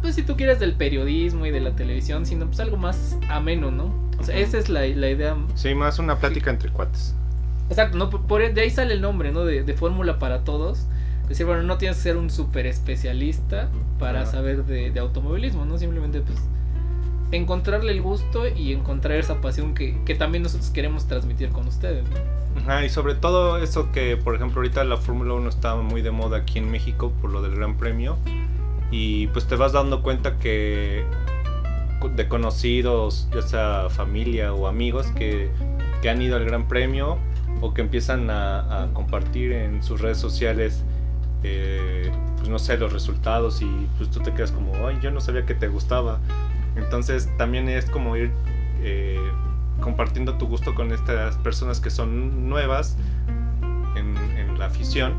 pues 0.00 0.14
si 0.14 0.22
tú 0.22 0.36
quieres 0.36 0.60
del 0.60 0.74
periodismo 0.74 1.46
y 1.46 1.50
de 1.50 1.60
la 1.60 1.74
televisión, 1.74 2.24
sino 2.26 2.46
pues 2.46 2.60
algo 2.60 2.76
más 2.76 3.16
ameno, 3.28 3.70
¿no? 3.72 3.92
O 4.20 4.22
sea, 4.22 4.36
esa 4.36 4.58
es 4.58 4.68
la, 4.68 4.80
la 4.86 5.10
idea. 5.10 5.36
Sí, 5.54 5.74
más 5.74 5.98
una 5.98 6.18
plática 6.18 6.50
entre 6.50 6.70
cuates. 6.70 7.14
Exacto, 7.68 7.96
¿no? 7.98 8.10
Por, 8.10 8.22
por- 8.22 8.52
de 8.54 8.60
ahí 8.60 8.70
sale 8.70 8.94
el 8.94 9.00
nombre, 9.00 9.32
¿no? 9.32 9.44
De, 9.44 9.62
de 9.64 9.74
fórmula 9.74 10.18
para 10.18 10.44
todos. 10.44 10.86
Es 11.22 11.30
decir, 11.30 11.46
bueno, 11.46 11.62
no 11.62 11.76
tienes 11.78 11.98
que 11.98 12.04
ser 12.04 12.16
un 12.16 12.30
súper 12.30 12.66
especialista 12.66 13.68
para 13.98 14.24
saber 14.24 14.64
de, 14.64 14.90
de 14.90 15.00
automovilismo, 15.00 15.64
¿no? 15.66 15.76
Simplemente 15.78 16.20
pues 16.22 16.38
encontrarle 17.32 17.92
el 17.92 18.02
gusto 18.02 18.48
y 18.48 18.72
encontrar 18.72 19.18
esa 19.18 19.40
pasión 19.40 19.74
que, 19.74 19.96
que 20.04 20.14
también 20.14 20.42
nosotros 20.42 20.70
queremos 20.70 21.06
transmitir 21.06 21.50
con 21.50 21.66
ustedes, 21.66 22.04
¿no? 22.08 22.38
Ajá, 22.62 22.84
y 22.84 22.88
sobre 22.88 23.14
todo 23.14 23.58
eso 23.58 23.92
que, 23.92 24.16
por 24.16 24.34
ejemplo, 24.34 24.60
ahorita 24.60 24.82
la 24.84 24.96
Fórmula 24.96 25.34
1 25.34 25.48
está 25.48 25.76
muy 25.76 26.02
de 26.02 26.10
moda 26.10 26.38
aquí 26.38 26.58
en 26.58 26.70
México 26.70 27.12
por 27.20 27.30
lo 27.30 27.42
del 27.42 27.54
Gran 27.54 27.76
Premio. 27.76 28.16
Y 28.90 29.26
pues 29.28 29.46
te 29.46 29.56
vas 29.56 29.72
dando 29.72 30.02
cuenta 30.02 30.38
que 30.38 31.04
de 32.14 32.28
conocidos, 32.28 33.28
ya 33.34 33.42
sea 33.42 33.88
familia 33.90 34.54
o 34.54 34.66
amigos 34.66 35.08
que, 35.08 35.50
que 36.00 36.08
han 36.08 36.22
ido 36.22 36.36
al 36.36 36.44
Gran 36.44 36.68
Premio 36.68 37.18
o 37.60 37.74
que 37.74 37.82
empiezan 37.82 38.30
a, 38.30 38.84
a 38.84 38.86
compartir 38.94 39.52
en 39.52 39.82
sus 39.82 40.00
redes 40.00 40.18
sociales, 40.18 40.84
eh, 41.42 42.10
pues 42.36 42.48
no 42.48 42.58
sé, 42.58 42.76
los 42.78 42.92
resultados 42.92 43.62
y 43.62 43.88
pues 43.96 44.10
tú 44.10 44.20
te 44.20 44.32
quedas 44.32 44.52
como, 44.52 44.72
ay, 44.86 44.98
yo 45.02 45.10
no 45.10 45.20
sabía 45.20 45.44
que 45.44 45.54
te 45.54 45.68
gustaba. 45.68 46.18
Entonces 46.78 47.28
también 47.36 47.68
es 47.68 47.90
como 47.90 48.16
ir 48.16 48.30
eh, 48.80 49.18
compartiendo 49.80 50.34
tu 50.34 50.46
gusto 50.46 50.74
con 50.74 50.92
estas 50.92 51.36
personas 51.38 51.80
que 51.80 51.90
son 51.90 52.48
nuevas 52.48 52.96
en, 53.96 54.14
la 54.58 54.66
afición. 54.66 55.14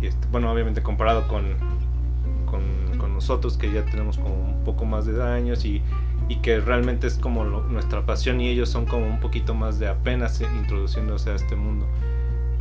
Y 0.00 0.06
este, 0.06 0.26
bueno, 0.32 0.50
obviamente 0.52 0.82
comparado 0.82 1.28
con, 1.28 1.44
con, 2.46 2.62
con 2.98 3.14
nosotros 3.14 3.56
que 3.56 3.70
ya 3.72 3.84
tenemos 3.84 4.18
como 4.18 4.34
un 4.34 4.64
poco 4.64 4.84
más 4.84 5.06
de 5.06 5.22
años 5.22 5.64
y, 5.64 5.82
y 6.28 6.36
que 6.36 6.60
realmente 6.60 7.06
es 7.06 7.16
como 7.16 7.44
lo- 7.44 7.62
nuestra 7.62 8.04
pasión 8.04 8.40
y 8.40 8.48
ellos 8.48 8.68
son 8.68 8.86
como 8.86 9.06
un 9.06 9.20
poquito 9.20 9.54
más 9.54 9.78
de 9.78 9.86
apenas 9.88 10.40
introduciéndose 10.40 11.30
a 11.30 11.34
este 11.36 11.54
mundo. 11.54 11.86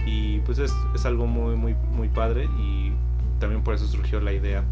Y 0.06 0.40
pues 0.42 0.60
es, 0.60 0.74
es 0.96 1.06
algo 1.06 1.26
muy, 1.26 1.56
muy, 1.56 1.76
muy 1.92 2.08
padre 2.08 2.46
y 2.60 2.92
también 3.40 3.64
por 3.64 3.74
eso 3.74 3.88
surgió 3.88 4.20
la 4.22 4.34
idea. 4.34 4.64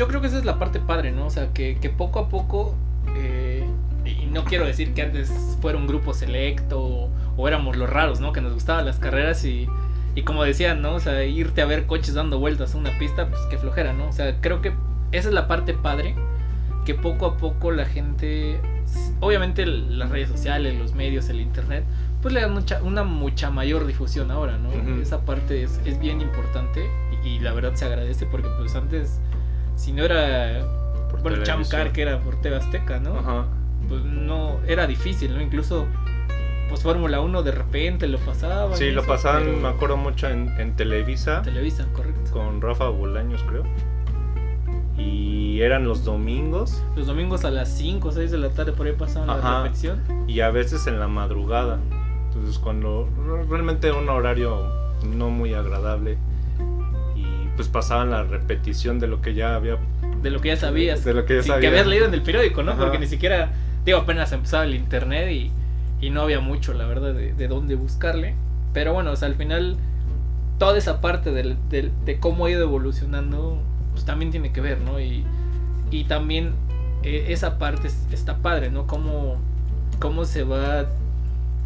Yo 0.00 0.08
creo 0.08 0.22
que 0.22 0.28
esa 0.28 0.38
es 0.38 0.46
la 0.46 0.58
parte 0.58 0.80
padre, 0.80 1.12
¿no? 1.12 1.26
O 1.26 1.30
sea, 1.30 1.52
que, 1.52 1.76
que 1.78 1.90
poco 1.90 2.20
a 2.20 2.30
poco, 2.30 2.74
eh, 3.16 3.66
y 4.06 4.24
no 4.32 4.44
quiero 4.44 4.64
decir 4.64 4.94
que 4.94 5.02
antes 5.02 5.30
fuera 5.60 5.76
un 5.76 5.86
grupo 5.86 6.14
selecto 6.14 6.80
o, 6.82 7.10
o 7.36 7.46
éramos 7.46 7.76
los 7.76 7.90
raros, 7.90 8.18
¿no? 8.18 8.32
Que 8.32 8.40
nos 8.40 8.54
gustaban 8.54 8.86
las 8.86 8.98
carreras 8.98 9.44
y, 9.44 9.68
y 10.14 10.22
como 10.22 10.42
decían, 10.42 10.80
¿no? 10.80 10.94
O 10.94 11.00
sea, 11.00 11.22
irte 11.26 11.60
a 11.60 11.66
ver 11.66 11.84
coches 11.84 12.14
dando 12.14 12.38
vueltas 12.38 12.74
a 12.74 12.78
una 12.78 12.98
pista, 12.98 13.28
pues 13.28 13.42
qué 13.50 13.58
flojera, 13.58 13.92
¿no? 13.92 14.08
O 14.08 14.12
sea, 14.12 14.40
creo 14.40 14.62
que 14.62 14.72
esa 15.12 15.28
es 15.28 15.34
la 15.34 15.46
parte 15.46 15.74
padre, 15.74 16.14
que 16.86 16.94
poco 16.94 17.26
a 17.26 17.36
poco 17.36 17.70
la 17.70 17.84
gente, 17.84 18.58
obviamente 19.20 19.66
las 19.66 20.08
redes 20.08 20.30
sociales, 20.30 20.78
los 20.78 20.94
medios, 20.94 21.28
el 21.28 21.42
internet, 21.42 21.84
pues 22.22 22.32
le 22.32 22.40
dan 22.40 22.54
mucha, 22.54 22.82
una 22.82 23.04
mucha 23.04 23.50
mayor 23.50 23.86
difusión 23.86 24.30
ahora, 24.30 24.56
¿no? 24.56 24.70
Ujú. 24.70 25.02
Esa 25.02 25.26
parte 25.26 25.62
es, 25.62 25.78
es 25.84 26.00
bien 26.00 26.22
importante 26.22 26.88
y, 27.22 27.28
y 27.28 27.40
la 27.40 27.52
verdad 27.52 27.74
se 27.74 27.84
agradece 27.84 28.24
porque 28.24 28.48
pues 28.58 28.74
antes 28.74 29.20
si 29.80 29.92
no 29.92 30.04
era 30.04 30.64
Por 31.10 31.22
bueno. 31.22 31.42
Chamcar 31.42 31.92
que 31.92 32.02
era 32.02 32.20
por 32.20 32.40
TV 32.40 32.56
Azteca, 32.56 33.00
¿no? 33.00 33.18
Ajá. 33.18 33.46
Pues 33.88 34.02
no 34.04 34.60
era 34.66 34.86
difícil, 34.86 35.34
¿no? 35.34 35.40
Incluso 35.40 35.86
pues 36.68 36.82
Fórmula 36.82 37.20
1 37.20 37.42
de 37.42 37.50
repente 37.50 38.06
lo 38.06 38.18
pasaban. 38.18 38.76
Sí, 38.76 38.90
lo 38.92 39.00
eso, 39.00 39.08
pasaban, 39.08 39.42
pero- 39.44 39.56
me 39.56 39.68
acuerdo 39.68 39.96
mucho 39.96 40.28
en, 40.28 40.48
en 40.60 40.76
Televisa. 40.76 41.42
Televisa, 41.42 41.86
correcto. 41.92 42.30
con 42.32 42.60
Rafa 42.60 42.88
Bolaños, 42.88 43.42
creo. 43.48 43.64
Y 44.96 45.60
eran 45.62 45.84
los 45.88 46.04
domingos 46.04 46.82
Los 46.96 47.06
domingos 47.06 47.44
a 47.44 47.50
las 47.50 47.68
5 47.76 48.08
o 48.08 48.12
6 48.12 48.30
de 48.30 48.38
la 48.38 48.50
tarde 48.50 48.72
por 48.72 48.86
ahí 48.86 48.92
pasaban 48.92 49.28
la 49.28 49.62
repetición. 49.62 50.00
y 50.28 50.40
a 50.40 50.50
veces 50.50 50.86
en 50.86 51.00
la 51.00 51.08
madrugada. 51.08 51.78
Entonces, 52.28 52.58
cuando 52.58 53.08
re- 53.26 53.44
realmente 53.46 53.88
era 53.88 53.96
un 53.96 54.08
horario 54.08 54.62
no 55.04 55.30
muy 55.30 55.54
agradable 55.54 56.18
pues 57.60 57.68
pasaban 57.68 58.10
la 58.10 58.22
repetición 58.22 58.98
de 59.00 59.06
lo 59.06 59.20
que 59.20 59.34
ya 59.34 59.54
había. 59.54 59.76
De 60.22 60.30
lo 60.30 60.40
que 60.40 60.48
ya 60.48 60.56
sabías. 60.56 61.04
De 61.04 61.12
lo 61.12 61.26
que 61.26 61.36
ya 61.36 61.42
sin 61.42 61.48
sabía. 61.52 61.60
que 61.60 61.66
habías 61.68 61.86
leído 61.86 62.06
en 62.06 62.14
el 62.14 62.22
periódico, 62.22 62.62
¿no? 62.62 62.72
Ajá. 62.72 62.80
Porque 62.84 62.98
ni 62.98 63.06
siquiera, 63.06 63.50
digo, 63.84 63.98
apenas 63.98 64.32
empezaba 64.32 64.64
el 64.64 64.74
internet 64.74 65.30
y, 65.30 65.50
y 66.00 66.08
no 66.08 66.22
había 66.22 66.40
mucho, 66.40 66.72
la 66.72 66.86
verdad, 66.86 67.12
de, 67.12 67.34
de 67.34 67.48
dónde 67.48 67.74
buscarle. 67.74 68.34
Pero 68.72 68.94
bueno, 68.94 69.10
o 69.10 69.16
sea, 69.16 69.28
al 69.28 69.34
final, 69.34 69.76
toda 70.58 70.78
esa 70.78 71.02
parte 71.02 71.32
del- 71.32 71.58
del- 71.68 71.92
de 72.06 72.18
cómo 72.18 72.46
ha 72.46 72.50
ido 72.50 72.62
evolucionando, 72.62 73.58
pues 73.92 74.06
también 74.06 74.30
tiene 74.30 74.52
que 74.52 74.62
ver, 74.62 74.80
¿no? 74.80 74.98
Y, 75.00 75.22
y 75.90 76.04
también 76.04 76.52
eh, 77.02 77.26
esa 77.28 77.58
parte 77.58 77.88
es- 77.88 78.06
está 78.10 78.38
padre, 78.38 78.70
¿no? 78.70 78.86
Cómo, 78.86 79.36
cómo 79.98 80.24
se 80.24 80.44
va, 80.44 80.86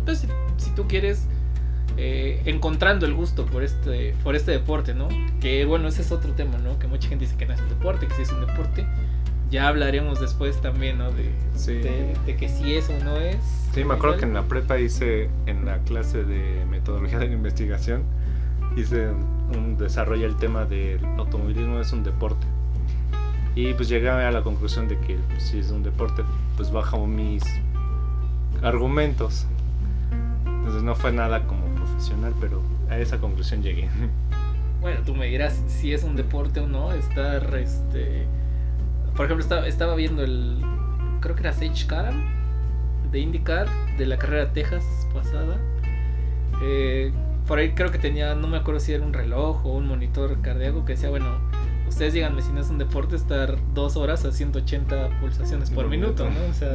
pues 0.05 0.19
si, 0.19 0.27
si 0.57 0.71
tú 0.73 0.89
quieres, 0.89 1.29
eh, 1.97 2.43
encontrando 2.47 3.07
el 3.07 3.15
gusto 3.15 3.47
por 3.47 3.63
este, 3.63 4.15
por 4.25 4.35
este 4.37 4.51
deporte, 4.53 4.95
¿no? 4.95 5.09
Que 5.41 5.65
bueno, 5.65 5.89
ese 5.89 6.03
es 6.03 6.13
otro 6.13 6.33
tema, 6.33 6.59
¿no? 6.59 6.79
Que 6.79 6.87
mucha 6.87 7.09
gente 7.09 7.25
dice 7.25 7.37
que 7.37 7.47
no 7.47 7.55
es 7.55 7.61
un 7.61 7.69
deporte, 7.69 8.07
que 8.07 8.15
sí 8.15 8.23
es 8.23 8.33
un 8.33 8.41
deporte. 8.47 8.87
Ya 9.51 9.69
hablaremos 9.69 10.21
después 10.21 10.61
también, 10.61 10.99
¿no? 10.99 11.13
De, 11.13 11.31
Sí. 11.55 11.75
de, 11.75 12.15
de 12.27 12.37
que 12.37 12.49
si 12.49 12.75
es 12.75 12.89
o 12.89 13.05
no 13.05 13.17
es. 13.17 13.37
Sí, 13.73 13.85
me 13.85 13.95
acuerdo 13.95 14.17
que 14.17 14.25
en 14.25 14.35
la 14.35 14.43
prepa 14.43 14.79
hice, 14.79 15.29
en 15.47 15.65
la 15.65 15.79
clase 15.79 16.25
de 16.25 16.65
metodología 16.71 17.19
de 17.19 17.29
la 17.29 17.35
investigación, 17.35 18.03
hice 18.77 19.09
un 19.55 19.77
desarrollo 19.79 20.27
el 20.27 20.37
tema 20.37 20.65
del 20.65 21.05
automovilismo 21.19 21.81
es 21.81 21.93
un 21.93 22.03
deporte. 22.03 22.47
Y 23.55 23.73
pues 23.75 23.89
llegué 23.89 24.09
a 24.11 24.31
la 24.33 24.43
conclusión 24.43 24.89
de 24.89 24.99
que 24.99 25.17
pues, 25.29 25.45
si 25.45 25.61
es 25.61 25.71
un 25.71 25.85
deporte, 25.85 26.23
pues 26.57 26.73
bajo 26.73 27.07
mis 27.07 27.45
argumentos. 28.63 29.47
Entonces 30.47 30.83
no 30.83 30.95
fue 30.97 31.13
nada 31.13 31.47
como 31.47 31.64
pero 32.41 32.63
a 32.91 32.99
esa 32.99 33.19
conclusión 33.19 33.63
llegué. 33.63 33.89
Bueno, 34.81 35.01
tú 35.07 35.15
me 35.15 35.25
dirás 35.25 35.63
si 35.67 35.95
es 35.95 36.05
un 36.05 36.15
deporte 36.15 36.61
o 36.61 36.67
no. 36.67 36.93
Estar, 36.93 37.55
este. 37.57 38.27
Por 39.17 39.25
ejemplo, 39.25 39.43
estaba, 39.43 39.67
estaba 39.67 39.95
viendo 39.95 40.23
el. 40.23 40.61
Creo 41.23 41.35
que 41.35 41.41
era 41.41 41.55
Sage 41.55 41.87
Karam 41.87 42.23
de 43.11 43.19
IndyCar 43.21 43.67
de 43.97 44.05
la 44.05 44.19
carrera 44.19 44.53
Texas 44.53 44.85
pasada. 45.15 45.57
Eh, 46.61 47.13
por 47.47 47.59
ahí 47.59 47.73
creo 47.73 47.91
que 47.91 47.99
tenía, 47.99 48.35
no 48.35 48.47
me 48.47 48.59
acuerdo 48.59 48.81
si 48.81 48.93
era 48.93 49.05
un 49.05 49.13
reloj 49.13 49.65
o 49.65 49.73
un 49.73 49.87
monitor 49.87 50.41
cardíaco 50.43 50.85
que 50.85 50.95
decía, 50.95 51.11
bueno, 51.11 51.39
ustedes 51.89 52.13
díganme 52.13 52.43
si 52.43 52.53
no 52.53 52.61
es 52.61 52.71
un 52.71 52.79
deporte 52.79 53.17
estar 53.17 53.57
dos 53.73 53.97
horas 53.97 54.25
a 54.25 54.33
180 54.33 55.21
pulsaciones 55.21 55.71
por 55.71 55.89
minuto. 55.89 56.25
¿no? 56.29 56.51
O 56.51 56.55
sea, 56.55 56.69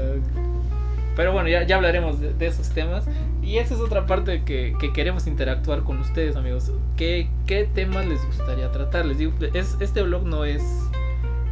pero 1.20 1.34
bueno, 1.34 1.50
ya, 1.50 1.64
ya 1.64 1.76
hablaremos 1.76 2.22
de, 2.22 2.34
de 2.34 2.48
esos 2.48 2.70
temas. 2.70 3.06
Y 3.44 3.58
esa 3.58 3.74
es 3.74 3.82
otra 3.82 4.06
parte 4.06 4.44
que, 4.46 4.74
que 4.80 4.94
queremos 4.94 5.28
interactuar 5.28 5.84
con 5.84 6.00
ustedes, 6.00 6.38
amigos. 6.38 6.72
¿Qué, 6.96 7.28
¿Qué 7.46 7.66
temas 7.66 8.08
les 8.08 8.26
gustaría 8.26 8.72
tratar? 8.72 9.06
Les 9.06 9.18
digo, 9.18 9.34
es, 9.54 9.76
este 9.82 10.02
blog 10.02 10.24
no 10.24 10.46
es, 10.46 10.64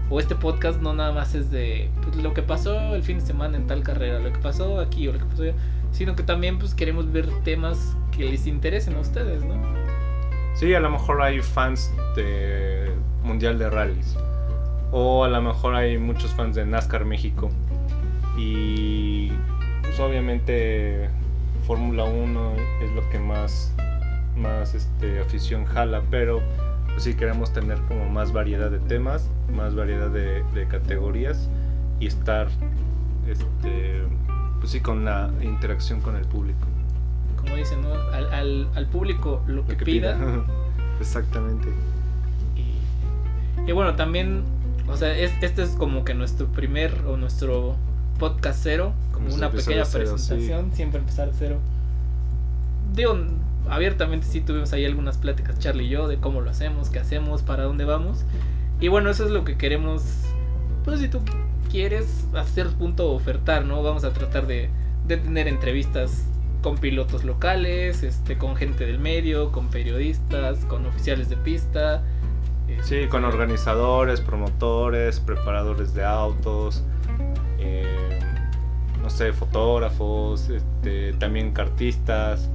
o 0.10 0.22
este 0.22 0.36
podcast 0.36 0.82
no 0.82 0.94
nada 0.94 1.12
más 1.12 1.36
es 1.36 1.52
de 1.52 1.90
pues, 2.02 2.16
lo 2.16 2.34
que 2.34 2.44
pasó 2.44 2.96
el 2.96 3.04
fin 3.04 3.20
de 3.20 3.26
semana 3.26 3.58
en 3.58 3.68
tal 3.68 3.84
carrera, 3.84 4.20
lo 4.20 4.32
que 4.32 4.40
pasó 4.40 4.80
aquí 4.80 5.06
o 5.10 5.12
lo 5.12 5.20
que 5.20 5.26
pasó 5.26 5.44
allá, 5.44 5.56
sino 5.92 6.16
que 6.16 6.24
también 6.24 6.60
pues 6.60 6.74
queremos 6.74 7.12
ver 7.12 7.28
temas 7.44 7.94
que 8.16 8.24
les 8.24 8.48
interesen 8.48 8.96
a 8.96 9.02
ustedes, 9.02 9.44
¿no? 9.44 9.62
Sí, 10.56 10.74
a 10.76 10.80
lo 10.80 10.90
mejor 10.92 11.22
hay 11.22 11.42
fans 11.42 11.92
de 12.16 12.90
Mundial 13.22 13.60
de 13.60 13.70
Rallys. 13.70 14.16
O 14.94 15.26
a 15.26 15.28
lo 15.28 15.42
mejor 15.42 15.76
hay 15.76 15.98
muchos 15.98 16.32
fans 16.32 16.56
de 16.56 16.66
NASCAR 16.66 17.04
México. 17.04 17.50
Y 18.38 19.32
pues 19.88 20.00
obviamente 20.00 21.10
Fórmula 21.66 22.04
1 22.04 22.54
es 22.84 22.92
lo 22.92 23.10
que 23.10 23.20
más 23.20 23.74
más 24.38 24.76
este, 24.76 25.20
afición 25.20 25.66
jala, 25.66 26.04
pero 26.12 26.42
pues 26.88 27.04
sí 27.04 27.16
queremos 27.16 27.52
tener 27.54 27.80
como 27.88 28.08
más 28.10 28.32
variedad 28.32 28.70
de 28.70 28.80
temas, 28.80 29.30
más 29.52 29.76
variedad 29.76 30.10
de, 30.10 30.44
de 30.54 30.68
categorías 30.68 31.50
y 32.00 32.08
estar 32.08 32.48
este, 33.28 34.04
pues 34.60 34.72
sí 34.72 34.80
con 34.80 35.06
la 35.06 35.32
interacción 35.42 36.02
con 36.02 36.16
el 36.16 36.26
público. 36.26 36.68
Como 37.38 37.56
dicen, 37.56 37.82
¿no? 37.82 37.94
Al, 37.94 38.34
al, 38.34 38.70
al 38.76 38.86
público 38.88 39.42
lo 39.48 39.66
que, 39.66 39.74
Lo 39.74 39.78
que 39.78 39.86
pida. 39.86 40.18
Exactamente. 41.00 41.68
Y, 42.56 43.70
y 43.70 43.72
bueno, 43.72 43.96
también, 43.96 44.44
o 44.88 44.98
sea, 44.98 45.18
es, 45.18 45.32
este 45.42 45.64
es 45.64 45.72
como 45.72 46.04
que 46.04 46.14
nuestro 46.14 46.48
primer 46.48 46.94
o 47.08 47.18
nuestro 47.18 47.76
podcast 48.18 48.60
cero, 48.64 48.94
como 49.14 49.34
una 49.34 49.50
pequeña 49.52 49.86
sí. 49.86 49.98
presentación, 49.98 50.72
siempre 50.74 51.00
empezar 51.00 51.32
de 51.32 51.36
cero. 51.38 51.60
Digo, 52.94 53.18
abiertamente 53.70 54.28
sí 54.28 54.42
tuvimos 54.42 54.74
ahí 54.74 54.86
algunas 54.86 55.18
pláticas, 55.18 55.60
Charlie 55.60 55.86
y 55.86 55.90
yo, 55.90 56.08
de 56.08 56.18
cómo 56.18 56.42
lo 56.42 56.50
hacemos, 56.50 56.90
qué 56.90 57.00
hacemos, 57.00 57.42
para 57.42 57.64
dónde 57.64 57.86
vamos. 57.86 58.24
Y 58.80 58.88
bueno, 58.88 59.10
eso 59.10 59.26
es 59.26 59.32
lo 59.32 59.44
que 59.44 59.58
queremos, 59.58 60.04
pues 60.84 61.00
si 61.00 61.08
tú 61.08 61.22
quieres 61.70 62.28
hacer 62.34 62.68
punto 62.70 63.12
ofertar, 63.12 63.66
¿no? 63.66 63.84
Vamos 63.84 64.04
a 64.04 64.14
tratar 64.14 64.48
de, 64.48 64.70
de 65.08 65.18
tener 65.18 65.48
entrevistas 65.48 66.26
con 66.62 66.78
pilotos 66.78 67.24
locales, 67.24 68.04
este, 68.04 68.38
con 68.38 68.56
gente 68.56 68.86
del 68.86 69.00
medio, 69.00 69.52
con 69.52 69.70
periodistas, 69.70 70.66
con 70.66 70.86
oficiales 70.86 71.30
de 71.30 71.38
pista. 71.38 72.04
Sí, 72.68 72.96
este, 72.96 73.10
con 73.10 73.24
organizadores, 73.24 74.22
promotores, 74.22 75.20
preparadores 75.20 75.94
de 75.94 76.04
autos, 76.04 76.84
eh, 77.60 77.97
no 79.08 79.12
sé, 79.12 79.32
fotógrafos, 79.32 80.50
este, 80.50 81.14
también 81.14 81.54
cartistas, 81.54 82.50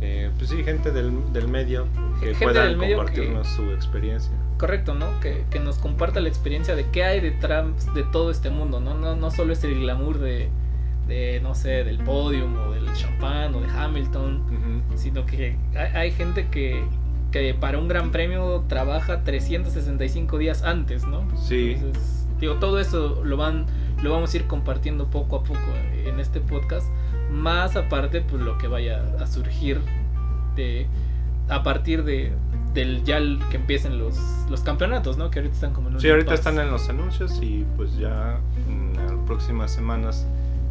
eh, 0.00 0.30
pues 0.38 0.50
sí, 0.50 0.62
gente 0.62 0.92
del, 0.92 1.32
del 1.32 1.48
medio 1.48 1.88
que 2.20 2.26
Gente 2.26 2.44
puedan 2.44 2.68
del 2.68 2.76
medio 2.76 2.98
compartirnos 2.98 3.48
su 3.48 3.72
experiencia. 3.72 4.30
Correcto, 4.56 4.94
¿no? 4.94 5.18
Que, 5.18 5.44
que 5.50 5.58
nos 5.58 5.78
comparta 5.78 6.20
la 6.20 6.28
experiencia 6.28 6.76
de 6.76 6.88
qué 6.90 7.02
hay 7.02 7.18
detrás 7.18 7.92
de 7.92 8.04
todo 8.04 8.30
este 8.30 8.50
mundo, 8.50 8.78
¿no? 8.78 8.94
No, 8.94 9.16
no 9.16 9.32
solo 9.32 9.52
es 9.52 9.64
el 9.64 9.80
glamour 9.80 10.20
de, 10.20 10.48
de, 11.08 11.40
no 11.42 11.56
sé, 11.56 11.82
del 11.82 11.98
podium 11.98 12.56
o 12.56 12.70
del 12.70 12.92
champán 12.92 13.52
o 13.56 13.60
de 13.60 13.68
Hamilton, 13.68 14.84
sino 14.94 15.26
que 15.26 15.56
hay, 15.74 15.88
hay 15.92 16.12
gente 16.12 16.46
que, 16.50 16.84
que 17.32 17.52
para 17.52 17.78
un 17.78 17.88
gran 17.88 18.12
premio 18.12 18.64
trabaja 18.68 19.24
365 19.24 20.38
días 20.38 20.62
antes, 20.62 21.04
¿no? 21.04 21.26
Sí. 21.36 21.72
Entonces, 21.72 22.28
digo, 22.38 22.60
todo 22.60 22.78
eso 22.78 23.24
lo 23.24 23.36
van 23.36 23.66
lo 24.02 24.12
vamos 24.12 24.34
a 24.34 24.36
ir 24.36 24.46
compartiendo 24.46 25.06
poco 25.06 25.36
a 25.36 25.42
poco 25.44 25.60
en 26.04 26.20
este 26.20 26.40
podcast, 26.40 26.88
más 27.30 27.76
aparte 27.76 28.20
pues 28.20 28.42
lo 28.42 28.58
que 28.58 28.68
vaya 28.68 29.02
a 29.20 29.26
surgir 29.26 29.80
de 30.56 30.86
a 31.48 31.62
partir 31.62 32.04
de 32.04 32.32
del 32.74 33.04
ya 33.04 33.18
que 33.50 33.56
empiecen 33.56 33.98
los, 34.00 34.18
los 34.50 34.62
campeonatos, 34.62 35.16
¿no? 35.16 35.30
Que 35.30 35.38
ahorita 35.38 35.54
están 35.54 35.72
como 35.72 35.88
en 35.88 35.94
un 35.94 36.00
Sí, 36.00 36.10
ahorita 36.10 36.34
están 36.34 36.58
en 36.58 36.70
los 36.72 36.88
anuncios 36.88 37.38
y 37.40 37.64
pues 37.76 37.96
ya 37.96 38.40
en 38.68 38.94
las 38.96 39.12
próximas 39.26 39.70
semanas 39.70 40.26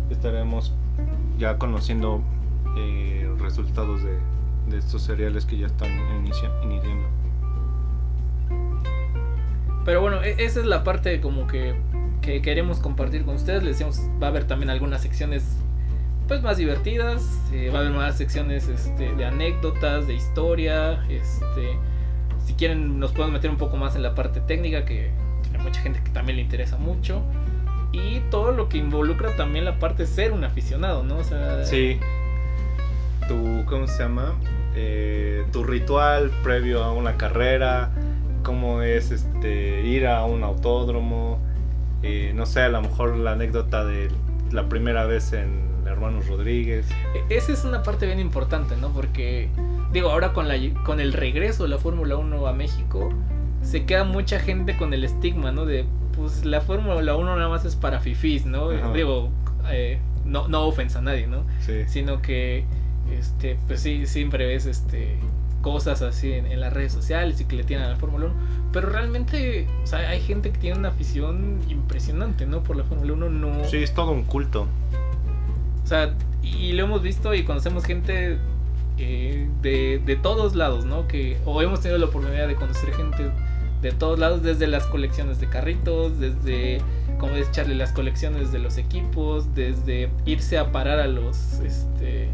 estaremos 0.09 0.73
ya 1.37 1.57
conociendo 1.57 2.21
eh, 2.77 3.33
resultados 3.39 4.03
de, 4.03 4.17
de 4.69 4.77
estos 4.79 5.01
seriales 5.01 5.45
que 5.45 5.57
ya 5.57 5.67
están 5.67 5.89
inicia- 6.19 6.51
iniciando. 6.61 7.07
Pero 9.85 10.01
bueno, 10.01 10.21
e- 10.23 10.35
esa 10.43 10.59
es 10.59 10.65
la 10.65 10.83
parte 10.83 11.19
como 11.21 11.47
que, 11.47 11.75
que 12.23 12.41
queremos 12.41 12.79
compartir 12.79 13.25
con 13.25 13.35
ustedes. 13.35 13.63
Les 13.63 13.77
decíamos, 13.77 13.99
va 14.21 14.27
a 14.27 14.29
haber 14.29 14.45
también 14.45 14.69
algunas 14.69 15.01
secciones 15.01 15.43
pues 16.27 16.41
más 16.41 16.57
divertidas, 16.57 17.21
eh, 17.51 17.69
va 17.69 17.79
a 17.79 17.81
haber 17.81 17.93
más 17.93 18.17
secciones 18.17 18.67
este, 18.69 19.13
de 19.13 19.25
anécdotas, 19.25 20.07
de 20.07 20.13
historia, 20.13 21.03
este, 21.09 21.77
si 22.45 22.53
quieren 22.53 22.97
nos 22.97 23.11
podemos 23.11 23.33
meter 23.33 23.51
un 23.51 23.57
poco 23.57 23.75
más 23.75 23.95
en 23.97 24.03
la 24.03 24.15
parte 24.15 24.39
técnica 24.39 24.85
que 24.85 25.11
hay 25.53 25.61
mucha 25.61 25.81
gente 25.81 26.01
que 26.01 26.11
también 26.11 26.37
le 26.37 26.41
interesa 26.41 26.77
mucho 26.77 27.21
y 27.91 28.21
todo 28.31 28.51
lo 28.51 28.69
que 28.69 28.77
involucra 28.77 29.35
también 29.35 29.65
la 29.65 29.79
parte 29.79 30.03
de 30.03 30.07
ser 30.07 30.31
un 30.31 30.45
aficionado, 30.45 31.03
¿no? 31.03 31.17
O 31.17 31.23
sea, 31.23 31.65
Sí. 31.65 31.99
Tu, 33.27 33.65
¿cómo 33.65 33.87
se 33.87 34.01
llama? 34.01 34.33
Eh, 34.75 35.45
tu 35.51 35.63
ritual 35.63 36.31
previo 36.41 36.83
a 36.83 36.93
una 36.93 37.15
carrera, 37.17 37.91
cómo 38.43 38.81
es 38.81 39.11
este 39.11 39.81
ir 39.81 40.07
a 40.07 40.25
un 40.25 40.43
autódromo, 40.43 41.39
eh, 42.03 42.31
no 42.35 42.45
sé, 42.45 42.61
a 42.61 42.69
lo 42.69 42.81
mejor 42.81 43.15
la 43.15 43.31
anécdota 43.31 43.83
de 43.85 44.09
la 44.51 44.67
primera 44.69 45.05
vez 45.05 45.33
en 45.33 45.63
Hermanos 45.87 46.27
Rodríguez. 46.27 46.85
E- 47.15 47.35
Esa 47.35 47.53
es 47.53 47.63
una 47.65 47.81
parte 47.83 48.05
bien 48.05 48.19
importante, 48.19 48.75
¿no? 48.77 48.89
Porque, 48.89 49.49
digo, 49.91 50.09
ahora 50.11 50.33
con, 50.33 50.47
la, 50.47 50.55
con 50.85 50.99
el 50.99 51.13
regreso 51.13 51.63
de 51.63 51.69
la 51.69 51.77
Fórmula 51.77 52.15
1 52.17 52.47
a 52.47 52.53
México, 52.53 53.09
se 53.61 53.85
queda 53.85 54.03
mucha 54.03 54.39
gente 54.39 54.75
con 54.77 54.93
el 54.93 55.03
estigma, 55.03 55.51
¿no? 55.51 55.65
De, 55.65 55.85
pues 56.15 56.45
la 56.45 56.61
Fórmula 56.61 57.15
1 57.15 57.35
nada 57.35 57.49
más 57.49 57.65
es 57.65 57.75
para 57.75 57.99
fifís, 57.99 58.45
¿no? 58.45 58.69
Ajá. 58.69 58.91
Digo, 58.93 59.29
eh, 59.71 59.99
no, 60.25 60.47
no 60.47 60.65
ofensa 60.67 60.99
a 60.99 61.01
nadie, 61.01 61.27
¿no? 61.27 61.43
Sí. 61.61 61.83
Sino 61.87 62.21
que, 62.21 62.65
este, 63.17 63.57
pues 63.67 63.79
sí, 63.81 64.05
siempre 64.05 64.45
ves, 64.45 64.65
este 64.65 65.17
cosas 65.63 66.03
así 66.03 66.31
en, 66.33 66.45
en 66.45 66.59
las 66.59 66.71
redes 66.71 66.91
sociales 66.93 67.41
y 67.41 67.45
que 67.45 67.55
le 67.55 67.63
tienen 67.63 67.87
a 67.87 67.89
la 67.89 67.95
Fórmula 67.95 68.25
1 68.27 68.35
pero 68.71 68.89
realmente 68.89 69.67
o 69.83 69.87
sea, 69.87 69.99
hay 70.09 70.21
gente 70.21 70.51
que 70.51 70.59
tiene 70.59 70.77
una 70.77 70.89
afición 70.89 71.59
impresionante 71.69 72.45
no 72.45 72.61
por 72.61 72.75
la 72.75 72.83
Fórmula 72.83 73.13
1 73.13 73.29
no 73.31 73.65
Sí, 73.65 73.77
es 73.77 73.95
todo 73.95 74.11
un 74.11 74.23
culto. 74.23 74.67
o 75.83 75.87
sea, 75.87 76.13
y 76.43 76.73
lo 76.73 76.83
hemos 76.83 77.01
visto 77.01 77.33
y 77.33 77.43
conocemos 77.43 77.85
gente 77.85 78.37
eh, 78.99 79.49
de, 79.63 79.99
de 80.05 80.15
todos 80.15 80.53
lados, 80.53 80.85
¿no? 80.85 81.07
Que, 81.07 81.37
o 81.45 81.59
hemos 81.63 81.81
tenido 81.81 81.97
la 81.97 82.05
oportunidad 82.05 82.47
de 82.47 82.55
conocer 82.55 82.93
gente 82.93 83.31
de 83.81 83.91
todos 83.91 84.17
lados, 84.17 84.43
desde 84.43 84.67
las 84.67 84.85
colecciones 84.85 85.39
de 85.39 85.47
carritos, 85.49 86.19
desde, 86.19 86.79
como 87.19 87.35
dice 87.35 87.49
Charlie, 87.51 87.75
las 87.75 87.91
colecciones 87.91 88.51
de 88.51 88.59
los 88.59 88.77
equipos, 88.77 89.53
desde 89.55 90.09
irse 90.25 90.57
a 90.57 90.71
parar 90.71 90.99
a 90.99 91.07
los, 91.07 91.59
este, 91.59 92.29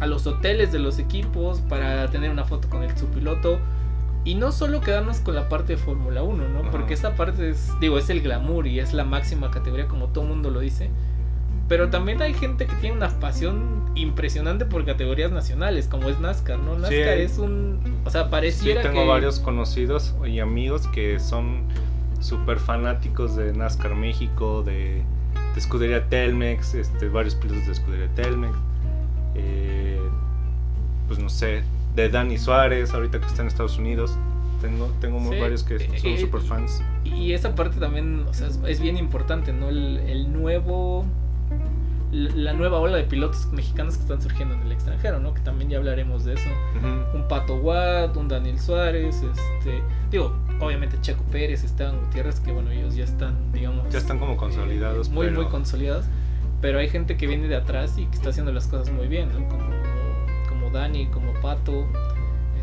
a 0.00 0.06
los 0.06 0.26
hoteles 0.26 0.72
de 0.72 0.78
los 0.78 0.98
equipos 0.98 1.60
para 1.68 2.08
tener 2.10 2.30
una 2.30 2.44
foto 2.44 2.68
con 2.68 2.82
el 2.82 2.96
su 2.96 3.06
piloto. 3.06 3.58
Y 4.24 4.34
no 4.34 4.52
solo 4.52 4.80
quedarnos 4.80 5.20
con 5.20 5.34
la 5.34 5.48
parte 5.48 5.74
de 5.74 5.78
Fórmula 5.78 6.22
1, 6.22 6.48
¿no? 6.48 6.70
Porque 6.70 6.94
esa 6.94 7.14
parte 7.14 7.50
es, 7.50 7.70
digo, 7.80 7.98
es 7.98 8.10
el 8.10 8.20
glamour 8.20 8.66
y 8.66 8.78
es 8.78 8.92
la 8.92 9.04
máxima 9.04 9.50
categoría, 9.50 9.88
como 9.88 10.08
todo 10.08 10.24
mundo 10.24 10.50
lo 10.50 10.60
dice. 10.60 10.90
Pero 11.68 11.88
también 11.90 12.20
hay 12.20 12.34
gente 12.34 12.66
que 12.66 12.74
tiene 12.76 12.96
una 12.96 13.08
pasión 13.20 13.90
impresionante 13.94 14.64
por 14.64 14.84
categorías 14.84 15.30
nacionales, 15.30 15.86
como 15.86 16.08
es 16.08 16.18
NASCAR, 16.18 16.58
¿no? 16.58 16.74
NASCAR 16.74 17.16
Sí. 17.16 17.22
es 17.22 17.38
un. 17.38 18.00
O 18.04 18.10
sea, 18.10 18.24
Sí, 18.24 18.28
pareciera 18.30 18.82
tengo 18.82 19.02
que. 19.02 19.08
varios 19.08 19.38
conocidos 19.38 20.14
y 20.26 20.40
amigos 20.40 20.86
que 20.88 21.20
son 21.20 21.62
súper 22.20 22.58
fanáticos 22.58 23.36
de 23.36 23.52
NASCAR 23.52 23.94
México, 23.94 24.62
de, 24.62 25.02
de 25.54 25.60
escudería 25.60 26.08
Telmex, 26.08 26.74
este, 26.74 27.08
varios 27.08 27.34
pilotos 27.34 27.66
de 27.66 27.72
escudería 27.72 28.08
Telmex. 28.14 28.54
Eh, 29.38 30.00
pues 31.06 31.18
no 31.18 31.28
sé, 31.28 31.62
de 31.94 32.08
Dani 32.08 32.38
Suárez, 32.38 32.92
ahorita 32.92 33.20
que 33.20 33.26
está 33.26 33.42
en 33.42 33.48
Estados 33.48 33.78
Unidos. 33.78 34.16
Tengo, 34.60 34.86
tengo 35.00 35.20
Sí, 35.32 35.38
varios 35.40 35.62
que 35.62 35.76
eh, 35.76 36.00
son 36.00 36.10
eh, 36.10 36.20
súper 36.20 36.40
fans. 36.40 36.82
Y 37.04 37.32
esa 37.32 37.54
parte 37.54 37.78
también, 37.78 38.26
o 38.28 38.34
sea, 38.34 38.48
es, 38.66 38.80
bien 38.80 38.96
importante, 38.96 39.52
¿no? 39.52 39.68
El, 39.68 39.98
el 39.98 40.32
nuevo. 40.32 41.04
La 42.10 42.54
nueva 42.54 42.78
ola 42.78 42.96
de 42.96 43.04
pilotos 43.04 43.48
mexicanos 43.52 43.96
que 43.96 44.02
están 44.02 44.22
surgiendo 44.22 44.54
en 44.54 44.62
el 44.62 44.72
extranjero, 44.72 45.20
¿no? 45.20 45.34
Que 45.34 45.40
también 45.42 45.68
ya 45.68 45.76
hablaremos 45.76 46.24
de 46.24 46.34
eso. 46.34 46.48
Un 47.14 47.28
Pato 47.28 47.56
Watt, 47.56 48.16
un 48.16 48.28
Daniel 48.28 48.58
Suárez, 48.58 49.16
este, 49.22 49.82
digo, 50.10 50.32
obviamente 50.58 50.96
Checo 51.02 51.22
Pérez, 51.24 51.64
Esteban 51.64 52.00
Gutiérrez, 52.00 52.40
que 52.40 52.50
bueno, 52.50 52.70
ellos 52.70 52.96
ya 52.96 53.04
están, 53.04 53.34
digamos, 53.52 53.90
Ya 53.92 53.98
están 53.98 54.18
como 54.18 54.38
consolidados. 54.38 55.10
muy, 55.10 55.26
pero- 55.26 55.42
muy 55.42 55.50
consolidados, 55.50 56.06
pero 56.60 56.78
hay 56.78 56.88
gente 56.88 57.16
que 57.16 57.26
viene 57.26 57.48
de 57.48 57.56
atrás 57.56 57.96
y 57.98 58.06
que 58.06 58.16
está 58.16 58.30
haciendo 58.30 58.52
las 58.52 58.66
cosas 58.66 58.90
muy 58.92 59.06
bien, 59.08 59.28
¿no? 59.32 59.48
Como, 59.48 59.64
como 60.48 60.70
Dani, 60.70 61.06
como 61.06 61.32
Pato, 61.40 61.86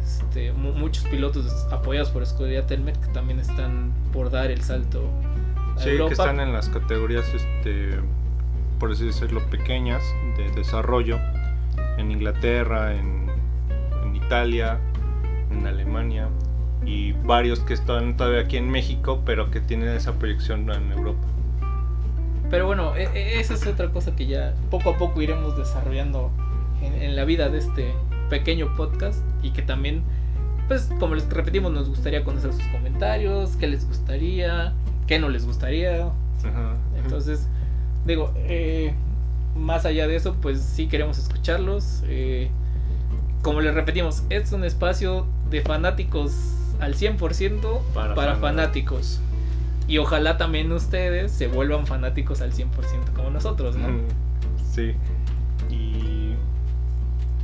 este, 0.02 0.52
mu- 0.54 0.74
muchos 0.74 1.06
pilotos 1.06 1.46
apoyados 1.72 2.10
por 2.10 2.22
Escudería 2.24 2.66
Telmet 2.68 3.00
que 3.00 3.08
también 3.14 3.40
están 3.40 3.92
por 4.14 4.30
dar 4.30 4.52
el 4.52 4.62
salto 4.62 5.10
a 5.76 5.80
Sí, 5.80 5.90
Europa. 5.90 6.08
que 6.10 6.14
están 6.14 6.40
en 6.40 6.54
las 6.54 6.70
categorías, 6.70 7.26
este, 7.34 8.00
por 8.80 8.92
así 8.92 9.06
decirlo, 9.06 9.42
pequeñas 9.50 10.04
de 10.38 10.52
desarrollo. 10.52 11.18
En 11.98 12.12
Inglaterra, 12.12 12.94
en, 12.94 13.30
en 14.04 14.16
Italia, 14.16 14.78
en 15.52 15.66
Alemania. 15.66 16.28
Y 16.86 17.14
varios 17.14 17.62
que 17.62 17.74
están 17.74 18.16
todavía 18.18 18.42
aquí 18.42 18.58
en 18.58 18.70
México, 18.70 19.22
pero 19.26 19.50
que 19.50 19.60
tienen 19.62 19.90
esa 19.90 20.14
proyección 20.20 20.70
en 20.70 20.92
Europa. 20.92 21.26
Pero 22.56 22.68
bueno, 22.68 22.96
e- 22.96 23.10
e- 23.14 23.40
esa 23.42 23.54
es 23.56 23.68
otra 23.68 23.90
cosa 23.90 24.16
que 24.16 24.28
ya 24.28 24.54
poco 24.72 24.92
a 24.92 24.98
poco 24.98 25.22
iremos 25.22 25.58
desarrollando 25.58 26.32
en, 26.82 26.94
en 27.02 27.16
la 27.18 27.26
vida 27.26 27.50
de 27.50 27.58
este 27.58 27.94
pequeño 28.30 28.74
podcast 28.78 29.20
y 29.44 29.52
que 29.52 29.62
también, 29.62 30.04
pues 30.70 30.90
como 30.98 31.16
les 31.16 31.28
repetimos, 31.30 31.74
nos 31.74 31.90
gustaría 31.90 32.24
conocer 32.24 32.54
sus 32.54 32.64
comentarios, 32.68 33.58
qué 33.58 33.68
les 33.68 33.86
gustaría, 33.86 34.72
qué 35.06 35.20
no 35.20 35.28
les 35.28 35.46
gustaría. 35.46 36.06
Ajá. 36.06 36.76
Entonces, 37.04 37.46
digo, 38.06 38.32
eh, 38.38 38.94
más 39.58 39.84
allá 39.86 40.08
de 40.08 40.16
eso, 40.16 40.38
pues 40.42 40.62
sí 40.62 40.88
queremos 40.88 41.18
escucharlos. 41.18 42.04
eh, 42.08 42.50
como 43.42 43.60
les 43.60 43.74
repetimos, 43.76 44.24
es 44.30 44.54
un 44.54 44.64
espacio 44.64 45.26
de 45.50 45.62
fanáticos 45.62 46.32
al 46.80 46.96
100% 46.96 47.82
para, 47.94 48.16
Para 48.16 48.36
fanáticos. 48.38 49.20
Y 49.88 49.98
ojalá 50.00 50.38
también 50.38 50.72
ustedes 50.72 51.32
se 51.32 51.48
vuelvan 51.48 51.86
fanáticos 51.86 52.42
al 52.42 52.52
100% 52.52 52.70
como 53.16 53.30
nosotros, 53.30 53.76
¿no? 53.76 53.88
Sí. 54.72 54.94
Y 55.70 56.34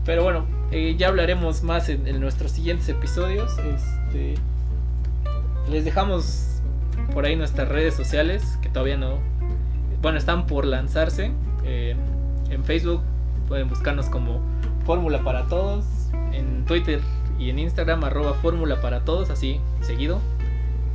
Pero 0.05 0.23
bueno, 0.23 0.45
eh, 0.71 0.95
ya 0.97 1.09
hablaremos 1.09 1.61
más 1.63 1.89
en, 1.89 2.07
en 2.07 2.19
nuestros 2.19 2.51
siguientes 2.51 2.89
episodios. 2.89 3.57
Este, 3.59 4.35
les 5.69 5.85
dejamos 5.85 6.61
por 7.13 7.25
ahí 7.25 7.35
nuestras 7.35 7.67
redes 7.69 7.93
sociales, 7.93 8.57
que 8.61 8.69
todavía 8.69 8.97
no... 8.97 9.19
Bueno, 10.01 10.17
están 10.17 10.47
por 10.47 10.65
lanzarse. 10.65 11.31
Eh, 11.63 11.95
en 12.49 12.63
Facebook 12.63 13.01
pueden 13.47 13.69
buscarnos 13.69 14.07
como 14.07 14.41
Fórmula 14.85 15.23
para 15.23 15.45
Todos. 15.45 15.85
En 16.33 16.65
Twitter 16.65 17.01
y 17.37 17.49
en 17.49 17.59
Instagram 17.59 18.03
arroba 18.03 18.33
Fórmula 18.35 18.81
para 18.81 19.01
Todos, 19.01 19.29
así, 19.29 19.59
seguido. 19.81 20.19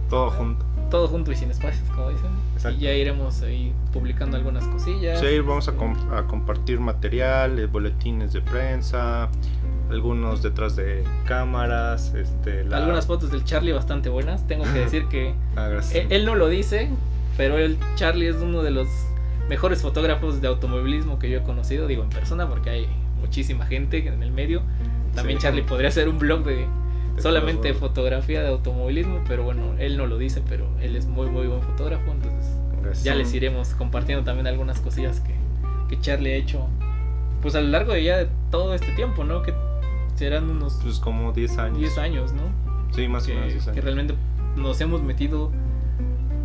todo 0.08 0.30
junto. 0.30 0.64
Todo 0.90 1.08
junto 1.08 1.32
y 1.32 1.36
sin 1.36 1.50
espacios, 1.50 1.88
como 1.90 2.10
dicen. 2.10 2.30
Exacto. 2.54 2.78
Y 2.78 2.82
ya 2.82 2.92
iremos 2.92 3.42
ahí 3.42 3.72
publicando 3.92 4.36
algunas 4.36 4.64
cosillas. 4.68 5.18
Sí, 5.20 5.40
vamos 5.40 5.68
a, 5.68 5.72
a 6.18 6.26
compartir 6.26 6.78
material, 6.80 7.66
boletines 7.66 8.32
de 8.32 8.40
prensa, 8.40 9.28
algunos 9.90 10.42
detrás 10.42 10.76
de 10.76 11.02
cámaras, 11.26 12.14
este, 12.14 12.64
la- 12.64 12.78
Algunas 12.78 13.06
fotos 13.06 13.30
del 13.30 13.44
Charlie 13.44 13.72
bastante 13.72 14.08
buenas. 14.08 14.46
Tengo 14.46 14.64
que 14.64 14.78
decir 14.80 15.06
que 15.08 15.34
Ah. 15.56 15.80
Él, 15.92 16.06
él 16.10 16.24
no 16.26 16.34
lo 16.34 16.48
dice, 16.48 16.88
pero 17.36 17.58
el 17.58 17.78
Charlie 17.96 18.28
es 18.28 18.36
uno 18.36 18.62
de 18.62 18.70
los 18.70 18.88
mejores 19.48 19.82
fotógrafos 19.82 20.40
de 20.40 20.48
automovilismo 20.48 21.18
que 21.18 21.30
yo 21.30 21.38
he 21.38 21.42
conocido, 21.42 21.86
digo 21.86 22.02
en 22.02 22.10
persona 22.10 22.48
porque 22.48 22.70
hay 22.70 22.86
muchísima 23.20 23.64
gente 23.66 24.06
en 24.06 24.22
el 24.22 24.30
medio. 24.30 24.62
También 25.14 25.38
Sí. 25.40 25.44
Charlie 25.44 25.62
podría 25.62 25.88
hacer 25.88 26.08
un 26.08 26.18
blog 26.18 26.44
De 26.44 26.66
solamente 27.18 27.72
fotografía 27.74 28.42
de 28.42 28.48
automovilismo, 28.48 29.22
pero 29.26 29.44
bueno, 29.44 29.74
él 29.78 29.96
no 29.96 30.06
lo 30.06 30.18
dice, 30.18 30.42
pero 30.48 30.66
él 30.80 30.96
es 30.96 31.06
muy 31.06 31.28
muy 31.28 31.46
buen 31.46 31.62
fotógrafo, 31.62 32.10
entonces 32.10 33.02
ya 33.02 33.14
les 33.14 33.34
iremos 33.34 33.70
compartiendo 33.70 34.24
también 34.24 34.46
algunas 34.46 34.80
cosillas 34.80 35.20
que, 35.20 35.34
que 35.88 36.00
Charlie 36.00 36.32
ha 36.32 36.36
hecho 36.36 36.66
pues 37.42 37.54
a 37.54 37.60
lo 37.60 37.68
largo 37.68 37.92
de 37.92 38.04
ya 38.04 38.18
de 38.18 38.28
todo 38.50 38.74
este 38.74 38.92
tiempo, 38.92 39.24
¿no? 39.24 39.42
Que 39.42 39.54
serán 40.14 40.50
unos 40.50 40.78
Pues 40.82 40.98
como 40.98 41.32
10 41.32 41.58
años. 41.58 41.78
10 41.78 41.98
años, 41.98 42.32
¿no? 42.32 42.42
Sí, 42.92 43.08
más 43.08 43.26
o 43.26 43.28
menos 43.28 43.46
que, 43.46 43.52
10 43.52 43.64
que 43.64 43.70
años. 43.70 43.84
realmente 43.84 44.14
nos 44.56 44.80
hemos 44.80 45.02
metido, 45.02 45.50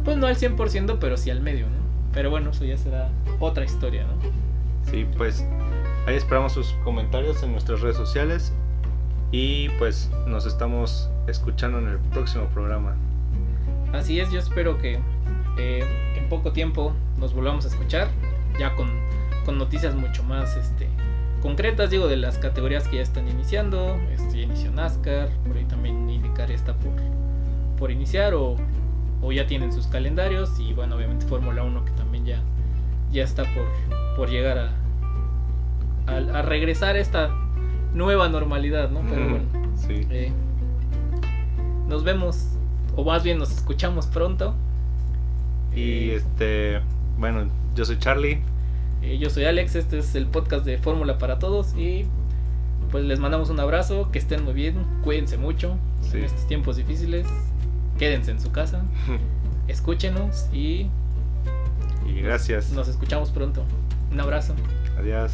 pues 0.04 0.18
no 0.18 0.28
al 0.28 0.36
100%, 0.36 0.98
pero 1.00 1.18
sí 1.18 1.30
al 1.30 1.42
medio, 1.42 1.68
¿no? 1.68 1.82
Pero 2.14 2.30
bueno, 2.30 2.50
eso 2.52 2.66
ya 2.66 2.78
será 2.78 3.10
otra 3.40 3.64
historia, 3.64 4.04
¿no? 4.04 4.92
Sí, 4.92 5.08
pues 5.18 5.46
ahí 6.08 6.16
esperamos 6.16 6.52
sus 6.54 6.74
comentarios 6.84 7.42
en 7.44 7.52
nuestras 7.54 7.82
redes 7.82 7.96
sociales 7.96 8.54
y 9.32 9.70
pues 9.80 10.10
nos 10.28 10.46
estamos 10.46 11.10
escuchando 11.28 11.80
en 11.80 11.88
el 11.88 11.98
próximo 11.98 12.46
programa. 12.48 12.96
Así 13.94 14.20
es, 14.20 14.32
yo 14.32 14.40
espero 14.40 14.78
que 14.78 15.00
eh, 15.58 16.14
en 16.16 16.30
poco 16.30 16.52
tiempo 16.52 16.94
nos 17.18 17.34
volvamos 17.34 17.66
a 17.66 17.70
escuchar, 17.70 18.10
ya 18.60 18.76
con, 18.76 18.90
con 19.46 19.58
noticias 19.58 19.96
mucho 19.96 20.24
más 20.24 20.56
este, 20.58 20.88
concretas, 21.42 21.90
digo, 21.90 22.08
de 22.08 22.18
las 22.18 22.38
categorías 22.38 22.88
que 22.88 22.98
ya 22.98 23.02
están 23.02 23.28
iniciando, 23.28 24.00
este, 24.12 24.40
ya 24.40 24.44
inició 24.44 24.72
NASCAR, 24.72 25.30
por 25.48 25.58
ahí 25.58 25.66
también 25.66 26.10
indicar 26.10 26.52
está 26.52 26.74
por, 26.74 26.94
por 27.78 27.92
iniciar 27.92 28.34
o, 28.34 28.58
o 29.22 29.32
ya 29.32 29.48
tienen 29.48 29.72
sus 29.72 29.88
calendarios 29.88 30.60
y 30.60 30.74
bueno, 30.74 30.96
obviamente 30.96 31.26
Fórmula 31.26 31.64
1 31.64 31.86
que 31.86 31.92
también 31.92 32.26
ya, 32.26 32.42
ya 33.12 33.24
está 33.24 33.44
por, 33.44 33.66
por 34.18 34.30
llegar 34.30 34.58
a, 34.58 34.72
a, 36.08 36.40
a 36.40 36.42
regresar 36.42 36.98
esta 36.98 37.30
nueva 37.94 38.30
normalidad, 38.30 38.90
¿no? 38.90 39.02
Pero 39.10 39.30
bueno. 39.30 39.46
Sí. 39.76 40.08
Eh, 40.10 40.32
nos 41.88 42.04
vemos, 42.04 42.48
o 42.96 43.04
más 43.04 43.24
bien 43.24 43.38
nos 43.38 43.52
escuchamos 43.52 44.08
pronto. 44.08 44.54
Y 45.76 46.10
Eh, 46.12 46.16
este, 46.16 46.82
bueno, 47.18 47.50
yo 47.76 47.86
soy 47.86 47.98
Charlie. 48.00 48.42
eh, 49.02 49.18
yo 49.18 49.30
soy 49.30 49.46
Alex, 49.46 49.76
este 49.76 49.98
es 50.00 50.16
el 50.16 50.28
podcast 50.28 50.66
de 50.66 50.78
Fórmula 50.78 51.18
para 51.18 51.40
Todos 51.40 51.74
y 51.76 52.06
pues 52.92 53.06
les 53.06 53.20
mandamos 53.20 53.50
un 53.50 53.60
abrazo, 53.60 54.12
que 54.12 54.20
estén 54.20 54.44
muy 54.44 54.54
bien, 54.54 54.76
cuídense 55.04 55.38
mucho 55.38 55.78
Sí. 56.02 56.18
en 56.18 56.26
estos 56.26 56.46
tiempos 56.48 56.76
difíciles, 56.76 57.26
quédense 57.98 58.32
en 58.32 58.42
su 58.42 58.52
casa, 58.52 58.84
escúchenos 59.70 60.48
y 60.52 60.88
y 62.06 62.22
gracias. 62.22 62.72
nos 62.74 62.88
escuchamos 62.90 63.30
pronto. 63.32 63.64
Un 64.12 64.20
abrazo. 64.20 64.54
Adiós. 65.00 65.32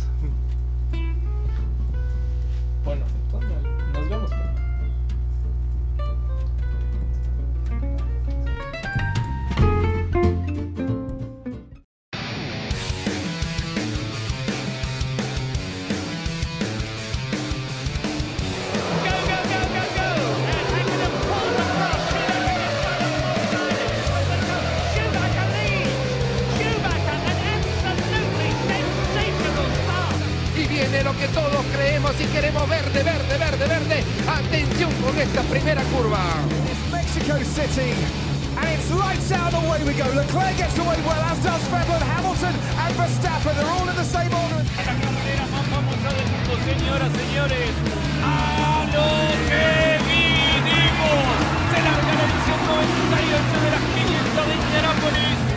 Bueno, 2.87 3.03
entonces, 3.25 3.51
nos 3.93 4.09
vemos 4.09 4.29
pronto. 4.29 4.47
Que 31.17 31.27
todos 31.29 31.46
queremos 31.97 32.21
y 32.21 32.25
queremos 32.25 32.69
verde, 32.69 33.01
verde, 33.01 33.37
verde, 33.37 33.67
verde. 33.67 34.03
Atención 34.29 34.91
con 35.01 35.17
esta 35.17 35.41
primera 35.41 35.81
curva. 35.83 36.19
It's 36.69 36.91
Mexico 36.91 37.37
City. 37.55 37.89
And 38.57 38.69
it's 38.69 38.91
lights 38.91 39.31
out 39.31 39.53
away 39.53 39.81
we 39.83 39.93
go. 39.93 40.05
Leclerc 40.13 40.57
gets 40.57 40.77
away 40.77 40.97
well, 41.01 41.21
as 41.25 41.41
does 41.41 41.61
Fedland, 41.73 42.03
Hamilton 42.05 42.53
and 42.53 42.93
Verstappen. 42.97 43.55
They're 43.55 43.65
all 43.65 43.89
in 43.89 43.95
the 43.95 44.03
same 44.05 44.29
order. 44.29 44.61
La 44.61 45.45
más 45.49 45.65
famosa 45.73 46.09
del 46.13 46.27
mundo, 46.29 46.53
señoras, 46.69 47.09
señores. 47.17 47.73
¡A 48.21 48.85
lo 48.93 49.07
que 49.49 49.97
vinimos! 50.05 51.25
Se 51.71 51.79
larga 51.81 52.13
la 52.13 52.23
edición 52.29 52.59
98 52.67 53.57
de 53.63 53.69
las 53.73 53.83
500 53.97 54.45
de 54.45 54.53
Indianapolis. 54.53 55.47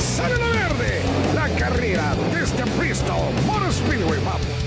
Sale 0.00 0.36
la 0.38 0.48
verde, 0.48 1.02
la 1.34 1.48
carrera 1.58 2.14
desde 2.32 2.44
este 2.44 2.64
Bristol 2.78 3.32
Motor 3.46 3.72
Speedway. 3.72 4.18
Vamos. 4.24 4.59